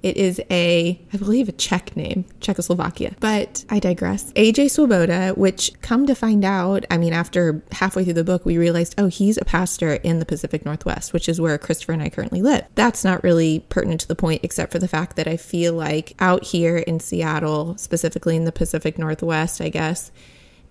it 0.03 0.17
is 0.17 0.41
a, 0.51 1.01
I 1.13 1.17
believe, 1.17 1.49
a 1.49 1.53
Czech 1.53 1.97
name, 1.97 2.25
Czechoslovakia. 2.41 3.15
But 3.21 3.65
I 3.71 3.79
digress. 3.79 4.33
AJ 4.33 4.71
Swoboda, 4.71 5.33
which 5.37 5.73
come 5.81 6.07
to 6.07 6.15
find 6.15 6.45
out, 6.45 6.85
I 6.91 6.99
mean, 6.99 7.13
after 7.13 7.63
halfway 7.73 8.05
through 8.05 8.15
the 8.15 8.25
book, 8.25 8.45
we 8.45 8.59
realized, 8.59 8.95
oh, 8.99 9.07
he's 9.07 9.39
a 9.39 9.45
pastor 9.45 9.95
in 9.95 10.19
the 10.19 10.27
Pacific 10.27 10.65
Northwest, 10.65 11.13
which 11.13 11.29
is 11.29 11.41
where 11.41 11.57
Christopher 11.59 11.93
and 11.93 12.03
I 12.03 12.09
currently 12.09 12.43
live. 12.43 12.65
That's 12.75 13.05
not 13.05 13.23
really 13.23 13.61
pertinent 13.69 14.01
to 14.03 14.09
the 14.09 14.17
point, 14.17 14.45
except 14.45 14.73
for 14.73 14.79
the 14.79 14.89
fact 14.89 15.17
that 15.17 15.29
I 15.29 15.37
feel 15.37 15.75
like 15.75 16.15
out 16.19 16.45
here 16.45 16.79
in 16.79 17.01
Seattle, 17.01 17.77
specifically 17.79 18.37
in 18.37 18.45
the 18.45 18.53
Pacific 18.53 18.99
Northwest, 18.99 19.61
I 19.61 19.69
guess, 19.69 20.11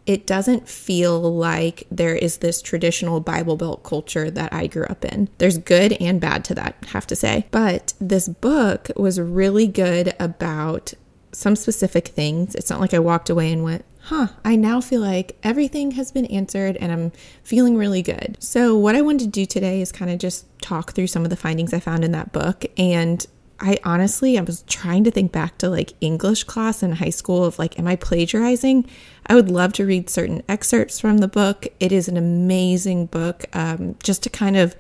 it 0.06 0.26
doesn't 0.26 0.68
feel 0.68 1.20
like 1.20 1.86
there 1.92 2.16
is 2.16 2.38
this 2.38 2.62
traditional 2.62 3.20
Bible 3.20 3.56
Belt 3.56 3.84
culture 3.84 4.32
that 4.32 4.52
I 4.54 4.68
grew 4.68 4.86
up 4.86 5.06
in. 5.06 5.30
There's 5.38 5.58
good 5.58 5.94
and 5.94 6.20
bad 6.20 6.44
to 6.46 6.56
that, 6.56 6.76
have 6.88 7.06
to 7.08 7.16
say. 7.16 7.46
But 7.52 7.94
this 8.00 8.28
book 8.28 8.90
was 8.96 9.20
really 9.20 9.68
good 9.68 10.14
about 10.20 10.94
some 11.32 11.56
specific 11.56 12.10
things. 12.10 12.56
It's 12.56 12.70
not 12.70 12.80
like 12.80 12.94
I 12.94 13.00
walked 13.00 13.30
away 13.30 13.52
and 13.52 13.64
went, 13.64 13.86
huh, 14.04 14.28
I 14.44 14.56
now 14.56 14.82
feel 14.82 15.02
like 15.02 15.38
everything 15.44 15.92
has 15.92 16.12
been 16.12 16.26
answered 16.26 16.78
and 16.78 16.92
I'm 16.92 17.12
feeling 17.44 17.78
really 17.78 18.02
good. 18.02 18.38
So, 18.40 18.76
what 18.76 18.96
I 18.96 19.02
wanted 19.02 19.26
to 19.26 19.30
do 19.30 19.46
today 19.46 19.82
is 19.82 19.92
kind 19.92 20.12
of 20.12 20.18
just 20.18 20.46
talk 20.62 20.94
through 20.94 21.08
some 21.08 21.24
of 21.24 21.30
the 21.30 21.36
findings 21.36 21.74
I 21.74 21.80
found 21.80 22.04
in 22.04 22.12
that 22.12 22.34
book 22.34 22.66
and 22.78 23.26
I 23.62 23.78
honestly, 23.84 24.40
I 24.40 24.42
was 24.42 24.64
trying 24.64 25.04
to 25.04 25.12
think 25.12 25.32
back 25.32 25.60
to 25.60 25.70
like 25.70 25.94
English 26.02 26.46
class 26.46 26.82
in 26.82 26.94
high 26.94 27.12
school 27.12 27.46
of 27.46 27.60
like, 27.60 27.78
am 27.78 27.86
I 27.88 27.96
plagiarizing? 27.96 28.90
I 29.32 29.34
would 29.34 29.50
love 29.50 29.72
to 29.74 29.86
read 29.86 30.10
certain 30.10 30.44
excerpts 30.50 31.00
from 31.00 31.20
the 31.20 31.28
book. 31.30 31.66
It 31.80 31.94
is 31.94 32.10
an 32.10 32.18
amazing 32.18 33.06
book 33.06 33.46
um, 33.54 33.96
just 34.04 34.24
to 34.24 34.30
kind 34.30 34.58
of 34.58 34.76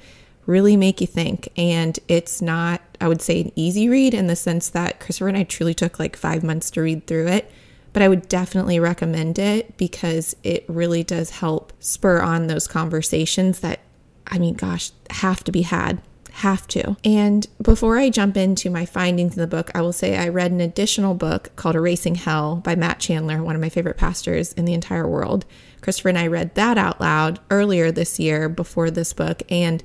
really 0.45 0.75
make 0.75 0.99
you 0.99 1.07
think. 1.07 1.47
And 1.55 1.97
it's 2.09 2.41
not, 2.41 2.81
I 2.99 3.07
would 3.07 3.21
say, 3.21 3.39
an 3.39 3.53
easy 3.55 3.87
read 3.87 4.13
in 4.13 4.27
the 4.27 4.35
sense 4.35 4.67
that 4.71 4.99
Christopher 4.99 5.29
and 5.29 5.37
I 5.37 5.43
truly 5.43 5.73
took 5.73 5.99
like 5.99 6.17
five 6.17 6.43
months 6.43 6.69
to 6.71 6.81
read 6.81 7.07
through 7.07 7.27
it. 7.27 7.49
But 7.93 8.03
I 8.03 8.09
would 8.09 8.27
definitely 8.27 8.77
recommend 8.77 9.39
it 9.39 9.77
because 9.77 10.35
it 10.43 10.65
really 10.67 11.01
does 11.01 11.29
help 11.29 11.71
spur 11.79 12.19
on 12.19 12.47
those 12.47 12.67
conversations 12.67 13.61
that, 13.61 13.79
I 14.27 14.37
mean, 14.37 14.55
gosh, 14.55 14.91
have 15.11 15.45
to 15.45 15.53
be 15.53 15.61
had 15.61 16.01
have 16.31 16.67
to. 16.69 16.95
And 17.03 17.47
before 17.61 17.97
I 17.97 18.09
jump 18.09 18.37
into 18.37 18.69
my 18.69 18.85
findings 18.85 19.35
in 19.35 19.41
the 19.41 19.47
book, 19.47 19.69
I 19.75 19.81
will 19.81 19.93
say 19.93 20.17
I 20.17 20.29
read 20.29 20.51
an 20.51 20.61
additional 20.61 21.13
book 21.13 21.51
called 21.55 21.75
Erasing 21.75 22.15
Hell 22.15 22.57
by 22.57 22.75
Matt 22.75 22.99
Chandler, 22.99 23.43
one 23.43 23.55
of 23.55 23.61
my 23.61 23.69
favorite 23.69 23.97
pastors 23.97 24.53
in 24.53 24.65
the 24.65 24.73
entire 24.73 25.07
world. 25.07 25.45
Christopher 25.81 26.09
and 26.09 26.17
I 26.17 26.27
read 26.27 26.55
that 26.55 26.77
out 26.77 27.01
loud 27.01 27.39
earlier 27.49 27.91
this 27.91 28.19
year 28.19 28.47
before 28.49 28.89
this 28.89 29.13
book, 29.13 29.43
and 29.49 29.83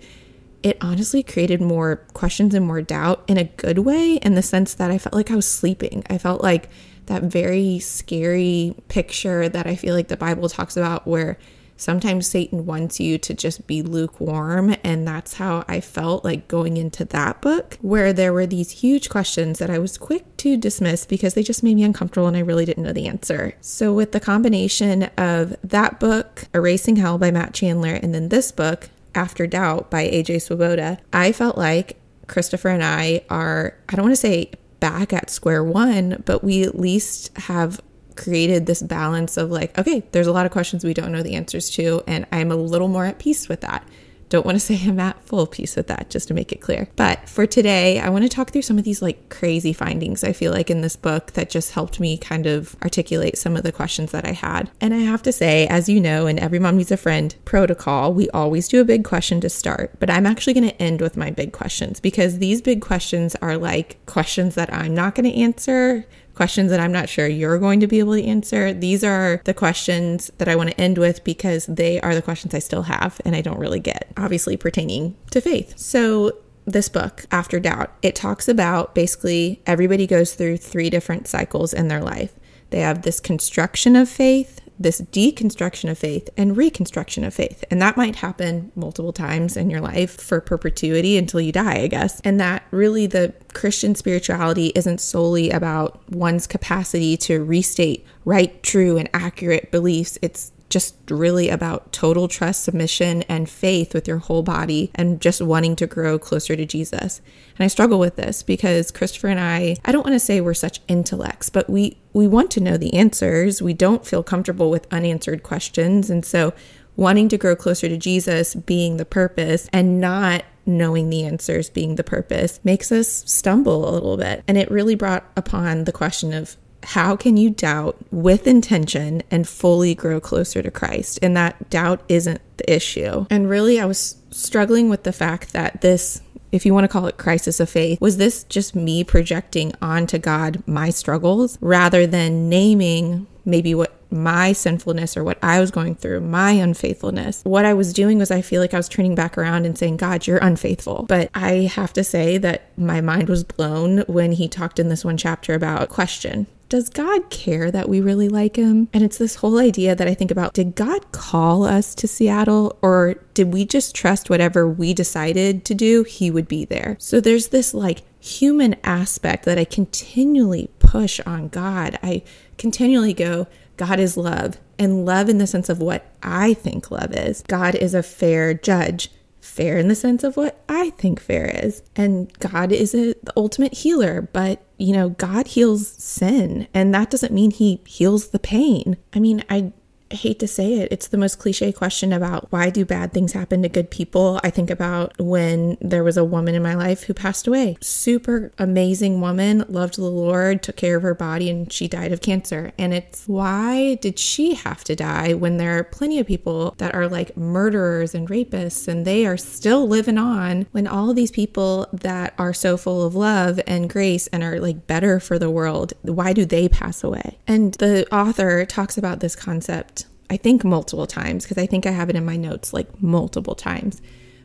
it 0.62 0.78
honestly 0.80 1.22
created 1.22 1.60
more 1.60 1.96
questions 2.14 2.54
and 2.54 2.66
more 2.66 2.82
doubt 2.82 3.24
in 3.28 3.38
a 3.38 3.44
good 3.44 3.78
way, 3.78 4.16
in 4.16 4.34
the 4.34 4.42
sense 4.42 4.74
that 4.74 4.90
I 4.90 4.98
felt 4.98 5.14
like 5.14 5.30
I 5.30 5.36
was 5.36 5.48
sleeping. 5.48 6.04
I 6.08 6.18
felt 6.18 6.42
like 6.42 6.68
that 7.06 7.22
very 7.22 7.78
scary 7.78 8.74
picture 8.88 9.48
that 9.48 9.66
I 9.66 9.76
feel 9.76 9.94
like 9.94 10.08
the 10.08 10.16
Bible 10.16 10.48
talks 10.48 10.76
about 10.76 11.06
where 11.06 11.38
sometimes 11.76 12.26
Satan 12.26 12.66
wants 12.66 13.00
you 13.00 13.18
to 13.18 13.34
just 13.34 13.66
be 13.66 13.82
lukewarm. 13.82 14.76
And 14.82 15.06
that's 15.06 15.34
how 15.34 15.64
I 15.68 15.80
felt 15.80 16.24
like 16.24 16.48
going 16.48 16.76
into 16.76 17.04
that 17.06 17.40
book, 17.40 17.78
where 17.80 18.12
there 18.12 18.32
were 18.32 18.46
these 18.46 18.70
huge 18.70 19.08
questions 19.08 19.58
that 19.58 19.70
I 19.70 19.78
was 19.78 19.98
quick 19.98 20.36
to 20.38 20.56
dismiss 20.56 21.06
because 21.06 21.34
they 21.34 21.42
just 21.42 21.62
made 21.62 21.76
me 21.76 21.84
uncomfortable 21.84 22.26
and 22.26 22.36
I 22.36 22.40
really 22.40 22.64
didn't 22.64 22.84
know 22.84 22.92
the 22.92 23.08
answer. 23.08 23.54
So, 23.60 23.92
with 23.92 24.12
the 24.12 24.20
combination 24.20 25.04
of 25.16 25.56
that 25.62 26.00
book, 26.00 26.48
Erasing 26.54 26.96
Hell 26.96 27.18
by 27.18 27.30
Matt 27.30 27.54
Chandler, 27.54 27.94
and 27.94 28.14
then 28.14 28.28
this 28.28 28.52
book, 28.52 28.90
After 29.14 29.46
Doubt 29.46 29.90
by 29.90 30.08
AJ 30.08 30.42
Swoboda, 30.42 30.98
I 31.12 31.32
felt 31.32 31.56
like 31.58 31.96
Christopher 32.26 32.68
and 32.68 32.82
I 32.82 33.22
are, 33.30 33.76
I 33.88 33.96
don't 33.96 34.04
want 34.04 34.12
to 34.12 34.20
say 34.20 34.50
back 34.80 35.12
at 35.12 35.30
square 35.30 35.64
one, 35.64 36.22
but 36.24 36.44
we 36.44 36.62
at 36.64 36.78
least 36.78 37.36
have 37.36 37.80
created 38.16 38.66
this 38.66 38.82
balance 38.82 39.36
of 39.36 39.50
like, 39.50 39.76
okay, 39.78 40.02
there's 40.12 40.26
a 40.26 40.32
lot 40.32 40.46
of 40.46 40.52
questions 40.52 40.84
we 40.84 40.94
don't 40.94 41.12
know 41.12 41.22
the 41.22 41.34
answers 41.34 41.70
to, 41.70 42.02
and 42.06 42.26
I'm 42.32 42.50
a 42.50 42.56
little 42.56 42.88
more 42.88 43.04
at 43.04 43.18
peace 43.18 43.48
with 43.48 43.60
that. 43.60 43.86
Don't 44.28 44.44
want 44.44 44.56
to 44.56 44.60
say 44.66 44.80
I'm 44.82 44.98
at 45.00 45.22
full 45.24 45.46
peace 45.46 45.76
with 45.76 45.86
that, 45.88 46.10
just 46.10 46.28
to 46.28 46.34
make 46.34 46.52
it 46.52 46.60
clear. 46.60 46.88
But 46.96 47.28
for 47.28 47.46
today, 47.46 48.00
I 48.00 48.08
want 48.08 48.24
to 48.24 48.28
talk 48.28 48.50
through 48.50 48.62
some 48.62 48.78
of 48.78 48.84
these 48.84 49.02
like 49.02 49.28
crazy 49.28 49.72
findings 49.72 50.24
I 50.24 50.32
feel 50.32 50.52
like 50.52 50.70
in 50.70 50.80
this 50.80 50.96
book 50.96 51.32
that 51.32 51.50
just 51.50 51.72
helped 51.72 52.00
me 52.00 52.16
kind 52.16 52.46
of 52.46 52.76
articulate 52.82 53.38
some 53.38 53.56
of 53.56 53.62
the 53.62 53.72
questions 53.72 54.12
that 54.12 54.26
I 54.26 54.32
had. 54.32 54.70
And 54.80 54.94
I 54.94 54.98
have 54.98 55.22
to 55.22 55.32
say, 55.32 55.66
as 55.68 55.88
you 55.88 56.00
know, 56.00 56.26
in 56.26 56.38
Every 56.38 56.58
Mom 56.58 56.76
Needs 56.76 56.92
a 56.92 56.96
Friend 56.96 57.34
protocol, 57.44 58.12
we 58.12 58.28
always 58.30 58.68
do 58.68 58.80
a 58.80 58.84
big 58.84 59.04
question 59.04 59.40
to 59.42 59.48
start. 59.48 59.98
But 59.98 60.10
I'm 60.10 60.26
actually 60.26 60.54
going 60.54 60.68
to 60.68 60.82
end 60.82 61.00
with 61.00 61.16
my 61.16 61.30
big 61.30 61.52
questions 61.52 62.00
because 62.00 62.38
these 62.38 62.60
big 62.60 62.80
questions 62.80 63.36
are 63.36 63.56
like 63.56 64.04
questions 64.06 64.54
that 64.56 64.72
I'm 64.72 64.94
not 64.94 65.14
going 65.14 65.30
to 65.30 65.40
answer 65.40 66.06
questions 66.36 66.70
that 66.70 66.78
I'm 66.78 66.92
not 66.92 67.08
sure 67.08 67.26
you're 67.26 67.58
going 67.58 67.80
to 67.80 67.86
be 67.86 67.98
able 67.98 68.14
to 68.14 68.22
answer. 68.22 68.72
These 68.72 69.02
are 69.02 69.40
the 69.44 69.54
questions 69.54 70.30
that 70.38 70.48
I 70.48 70.54
want 70.54 70.70
to 70.70 70.80
end 70.80 70.98
with 70.98 71.24
because 71.24 71.66
they 71.66 72.00
are 72.02 72.14
the 72.14 72.22
questions 72.22 72.54
I 72.54 72.60
still 72.60 72.82
have 72.82 73.20
and 73.24 73.34
I 73.34 73.40
don't 73.40 73.58
really 73.58 73.80
get, 73.80 74.12
obviously 74.16 74.56
pertaining 74.56 75.16
to 75.32 75.40
faith. 75.40 75.76
So, 75.78 76.38
this 76.68 76.88
book, 76.88 77.26
After 77.30 77.60
Doubt, 77.60 77.92
it 78.02 78.16
talks 78.16 78.48
about 78.48 78.92
basically 78.92 79.62
everybody 79.66 80.04
goes 80.04 80.34
through 80.34 80.56
three 80.56 80.90
different 80.90 81.28
cycles 81.28 81.72
in 81.72 81.86
their 81.86 82.02
life. 82.02 82.34
They 82.70 82.80
have 82.80 83.02
this 83.02 83.20
construction 83.20 83.94
of 83.94 84.08
faith, 84.08 84.60
this 84.78 85.00
deconstruction 85.00 85.90
of 85.90 85.98
faith 85.98 86.28
and 86.36 86.56
reconstruction 86.56 87.24
of 87.24 87.34
faith. 87.34 87.64
And 87.70 87.80
that 87.80 87.96
might 87.96 88.16
happen 88.16 88.72
multiple 88.74 89.12
times 89.12 89.56
in 89.56 89.70
your 89.70 89.80
life 89.80 90.20
for 90.20 90.40
perpetuity 90.40 91.16
until 91.16 91.40
you 91.40 91.52
die, 91.52 91.80
I 91.80 91.86
guess. 91.86 92.20
And 92.20 92.38
that 92.40 92.64
really 92.70 93.06
the 93.06 93.32
Christian 93.54 93.94
spirituality 93.94 94.72
isn't 94.74 95.00
solely 95.00 95.50
about 95.50 96.08
one's 96.10 96.46
capacity 96.46 97.16
to 97.18 97.42
restate 97.42 98.04
right, 98.24 98.62
true, 98.62 98.96
and 98.98 99.08
accurate 99.14 99.70
beliefs. 99.70 100.18
It's 100.20 100.52
just 100.68 100.96
really 101.10 101.48
about 101.48 101.92
total 101.92 102.28
trust, 102.28 102.64
submission, 102.64 103.22
and 103.22 103.48
faith 103.48 103.94
with 103.94 104.08
your 104.08 104.18
whole 104.18 104.42
body 104.42 104.90
and 104.94 105.20
just 105.20 105.40
wanting 105.40 105.76
to 105.76 105.86
grow 105.86 106.18
closer 106.18 106.56
to 106.56 106.66
Jesus. 106.66 107.20
And 107.58 107.64
I 107.64 107.68
struggle 107.68 107.98
with 107.98 108.16
this 108.16 108.42
because 108.42 108.90
Christopher 108.90 109.28
and 109.28 109.40
I, 109.40 109.76
I 109.84 109.92
don't 109.92 110.04
want 110.04 110.14
to 110.14 110.20
say 110.20 110.40
we're 110.40 110.54
such 110.54 110.80
intellects, 110.88 111.50
but 111.50 111.70
we 111.70 111.98
we 112.12 112.26
want 112.26 112.50
to 112.52 112.60
know 112.60 112.76
the 112.78 112.94
answers. 112.94 113.60
We 113.60 113.74
don't 113.74 114.06
feel 114.06 114.22
comfortable 114.22 114.70
with 114.70 114.86
unanswered 114.90 115.42
questions. 115.42 116.08
And 116.08 116.24
so 116.24 116.54
wanting 116.96 117.28
to 117.28 117.38
grow 117.38 117.54
closer 117.54 117.88
to 117.88 117.96
Jesus 117.96 118.54
being 118.54 118.96
the 118.96 119.04
purpose 119.04 119.68
and 119.72 120.00
not 120.00 120.44
knowing 120.64 121.10
the 121.10 121.24
answers 121.24 121.70
being 121.70 121.94
the 121.94 122.02
purpose 122.02 122.58
makes 122.64 122.90
us 122.90 123.08
stumble 123.26 123.88
a 123.88 123.92
little 123.92 124.16
bit. 124.16 124.42
And 124.48 124.58
it 124.58 124.70
really 124.70 124.94
brought 124.94 125.30
upon 125.36 125.84
the 125.84 125.92
question 125.92 126.32
of 126.32 126.56
how 126.86 127.16
can 127.16 127.36
you 127.36 127.50
doubt 127.50 127.96
with 128.12 128.46
intention 128.46 129.20
and 129.28 129.48
fully 129.48 129.92
grow 129.92 130.20
closer 130.20 130.62
to 130.62 130.70
Christ? 130.70 131.18
And 131.20 131.36
that 131.36 131.68
doubt 131.68 132.00
isn't 132.08 132.40
the 132.58 132.72
issue. 132.72 133.26
And 133.28 133.50
really, 133.50 133.80
I 133.80 133.86
was 133.86 134.16
struggling 134.30 134.88
with 134.88 135.02
the 135.02 135.12
fact 135.12 135.52
that 135.52 135.80
this 135.80 136.22
if 136.52 136.64
you 136.64 136.72
want 136.72 136.84
to 136.84 136.88
call 136.88 137.06
it 137.06 137.18
crisis 137.18 137.58
of 137.58 137.68
faith, 137.68 138.00
was 138.00 138.18
this 138.18 138.44
just 138.44 138.76
me 138.76 139.02
projecting 139.02 139.72
onto 139.82 140.16
God 140.16 140.62
my 140.66 140.90
struggles 140.90 141.58
rather 141.60 142.06
than 142.06 142.48
naming 142.48 143.26
maybe 143.44 143.74
what 143.74 143.92
my 144.10 144.52
sinfulness 144.52 145.16
or 145.16 145.24
what 145.24 145.38
I 145.42 145.58
was 145.58 145.72
going 145.72 145.96
through, 145.96 146.20
my 146.20 146.52
unfaithfulness. 146.52 147.42
What 147.42 147.64
I 147.64 147.74
was 147.74 147.92
doing 147.92 148.18
was 148.18 148.30
I 148.30 148.40
feel 148.40 148.60
like 148.60 148.72
I 148.72 148.78
was 148.78 148.88
turning 148.88 149.16
back 149.16 149.36
around 149.36 149.66
and 149.66 149.76
saying, 149.76 149.96
God, 149.96 150.26
you're 150.26 150.38
unfaithful. 150.38 151.04
But 151.08 151.30
I 151.34 151.70
have 151.74 151.92
to 151.94 152.04
say 152.04 152.38
that 152.38 152.70
my 152.78 153.00
mind 153.00 153.28
was 153.28 153.42
blown 153.42 153.98
when 154.06 154.32
he 154.32 154.48
talked 154.48 154.78
in 154.78 154.88
this 154.88 155.04
one 155.04 155.16
chapter 155.16 155.52
about 155.52 155.88
question 155.88 156.46
does 156.68 156.88
God 156.88 157.30
care 157.30 157.70
that 157.70 157.88
we 157.88 158.00
really 158.00 158.28
like 158.28 158.56
him? 158.56 158.88
And 158.92 159.04
it's 159.04 159.18
this 159.18 159.36
whole 159.36 159.58
idea 159.58 159.94
that 159.94 160.08
I 160.08 160.14
think 160.14 160.30
about 160.30 160.54
did 160.54 160.74
God 160.74 161.12
call 161.12 161.64
us 161.64 161.94
to 161.96 162.08
Seattle 162.08 162.76
or 162.82 163.14
did 163.34 163.52
we 163.52 163.64
just 163.64 163.94
trust 163.94 164.30
whatever 164.30 164.68
we 164.68 164.92
decided 164.92 165.64
to 165.66 165.74
do, 165.74 166.02
he 166.02 166.30
would 166.30 166.48
be 166.48 166.64
there? 166.64 166.96
So 166.98 167.20
there's 167.20 167.48
this 167.48 167.72
like 167.72 168.02
human 168.18 168.76
aspect 168.82 169.44
that 169.44 169.58
I 169.58 169.64
continually 169.64 170.70
push 170.78 171.20
on 171.26 171.48
God. 171.48 171.98
I 172.02 172.22
continually 172.58 173.14
go, 173.14 173.46
God 173.76 174.00
is 174.00 174.16
love, 174.16 174.58
and 174.78 175.04
love 175.04 175.28
in 175.28 175.38
the 175.38 175.46
sense 175.46 175.68
of 175.68 175.80
what 175.80 176.10
I 176.22 176.54
think 176.54 176.90
love 176.90 177.12
is. 177.12 177.42
God 177.46 177.74
is 177.74 177.94
a 177.94 178.02
fair 178.02 178.54
judge 178.54 179.10
fair 179.46 179.78
in 179.78 179.88
the 179.88 179.94
sense 179.94 180.24
of 180.24 180.36
what 180.36 180.62
I 180.68 180.90
think 180.90 181.20
fair 181.20 181.46
is. 181.46 181.82
And 181.94 182.32
God 182.38 182.72
is 182.72 182.94
a, 182.94 183.14
the 183.22 183.32
ultimate 183.36 183.74
healer, 183.74 184.28
but 184.32 184.62
you 184.78 184.92
know, 184.92 185.10
God 185.10 185.46
heals 185.48 185.88
sin, 185.88 186.68
and 186.74 186.94
that 186.94 187.10
doesn't 187.10 187.32
mean 187.32 187.50
he 187.50 187.80
heals 187.86 188.28
the 188.28 188.38
pain. 188.38 188.98
I 189.14 189.20
mean, 189.20 189.42
I 189.48 189.72
I 190.10 190.14
hate 190.14 190.38
to 190.38 190.46
say 190.46 190.74
it, 190.74 190.92
it's 190.92 191.08
the 191.08 191.18
most 191.18 191.38
cliche 191.38 191.72
question 191.72 192.12
about 192.12 192.52
why 192.52 192.70
do 192.70 192.84
bad 192.84 193.12
things 193.12 193.32
happen 193.32 193.62
to 193.62 193.68
good 193.68 193.90
people. 193.90 194.40
I 194.44 194.50
think 194.50 194.70
about 194.70 195.18
when 195.18 195.76
there 195.80 196.04
was 196.04 196.16
a 196.16 196.24
woman 196.24 196.54
in 196.54 196.62
my 196.62 196.74
life 196.74 197.04
who 197.04 197.14
passed 197.14 197.48
away. 197.48 197.76
Super 197.80 198.52
amazing 198.58 199.20
woman, 199.20 199.64
loved 199.68 199.96
the 199.96 200.04
Lord, 200.04 200.62
took 200.62 200.76
care 200.76 200.96
of 200.96 201.02
her 201.02 201.14
body, 201.14 201.50
and 201.50 201.72
she 201.72 201.88
died 201.88 202.12
of 202.12 202.20
cancer. 202.20 202.72
And 202.78 202.94
it's 202.94 203.26
why 203.26 203.96
did 203.96 204.18
she 204.18 204.54
have 204.54 204.84
to 204.84 204.94
die 204.94 205.34
when 205.34 205.56
there 205.56 205.76
are 205.78 205.84
plenty 205.84 206.20
of 206.20 206.26
people 206.26 206.74
that 206.78 206.94
are 206.94 207.08
like 207.08 207.36
murderers 207.36 208.14
and 208.14 208.28
rapists 208.28 208.86
and 208.86 209.04
they 209.04 209.26
are 209.26 209.36
still 209.36 209.88
living 209.88 210.18
on 210.18 210.66
when 210.70 210.86
all 210.86 211.14
these 211.14 211.32
people 211.32 211.88
that 211.92 212.32
are 212.38 212.54
so 212.54 212.76
full 212.76 213.04
of 213.04 213.16
love 213.16 213.58
and 213.66 213.90
grace 213.90 214.28
and 214.28 214.44
are 214.44 214.60
like 214.60 214.86
better 214.86 215.18
for 215.18 215.38
the 215.38 215.50
world, 215.50 215.94
why 216.02 216.32
do 216.32 216.44
they 216.44 216.68
pass 216.68 217.02
away? 217.02 217.38
And 217.48 217.74
the 217.74 218.06
author 218.14 218.64
talks 218.64 218.96
about 218.96 219.18
this 219.18 219.34
concept 219.34 219.95
I 220.30 220.36
think 220.36 220.64
multiple 220.64 221.06
times 221.06 221.44
because 221.44 221.58
I 221.58 221.66
think 221.66 221.86
I 221.86 221.90
have 221.90 222.10
it 222.10 222.16
in 222.16 222.24
my 222.24 222.36
notes 222.36 222.72
like 222.72 223.02
multiple 223.02 223.54
times. 223.54 224.00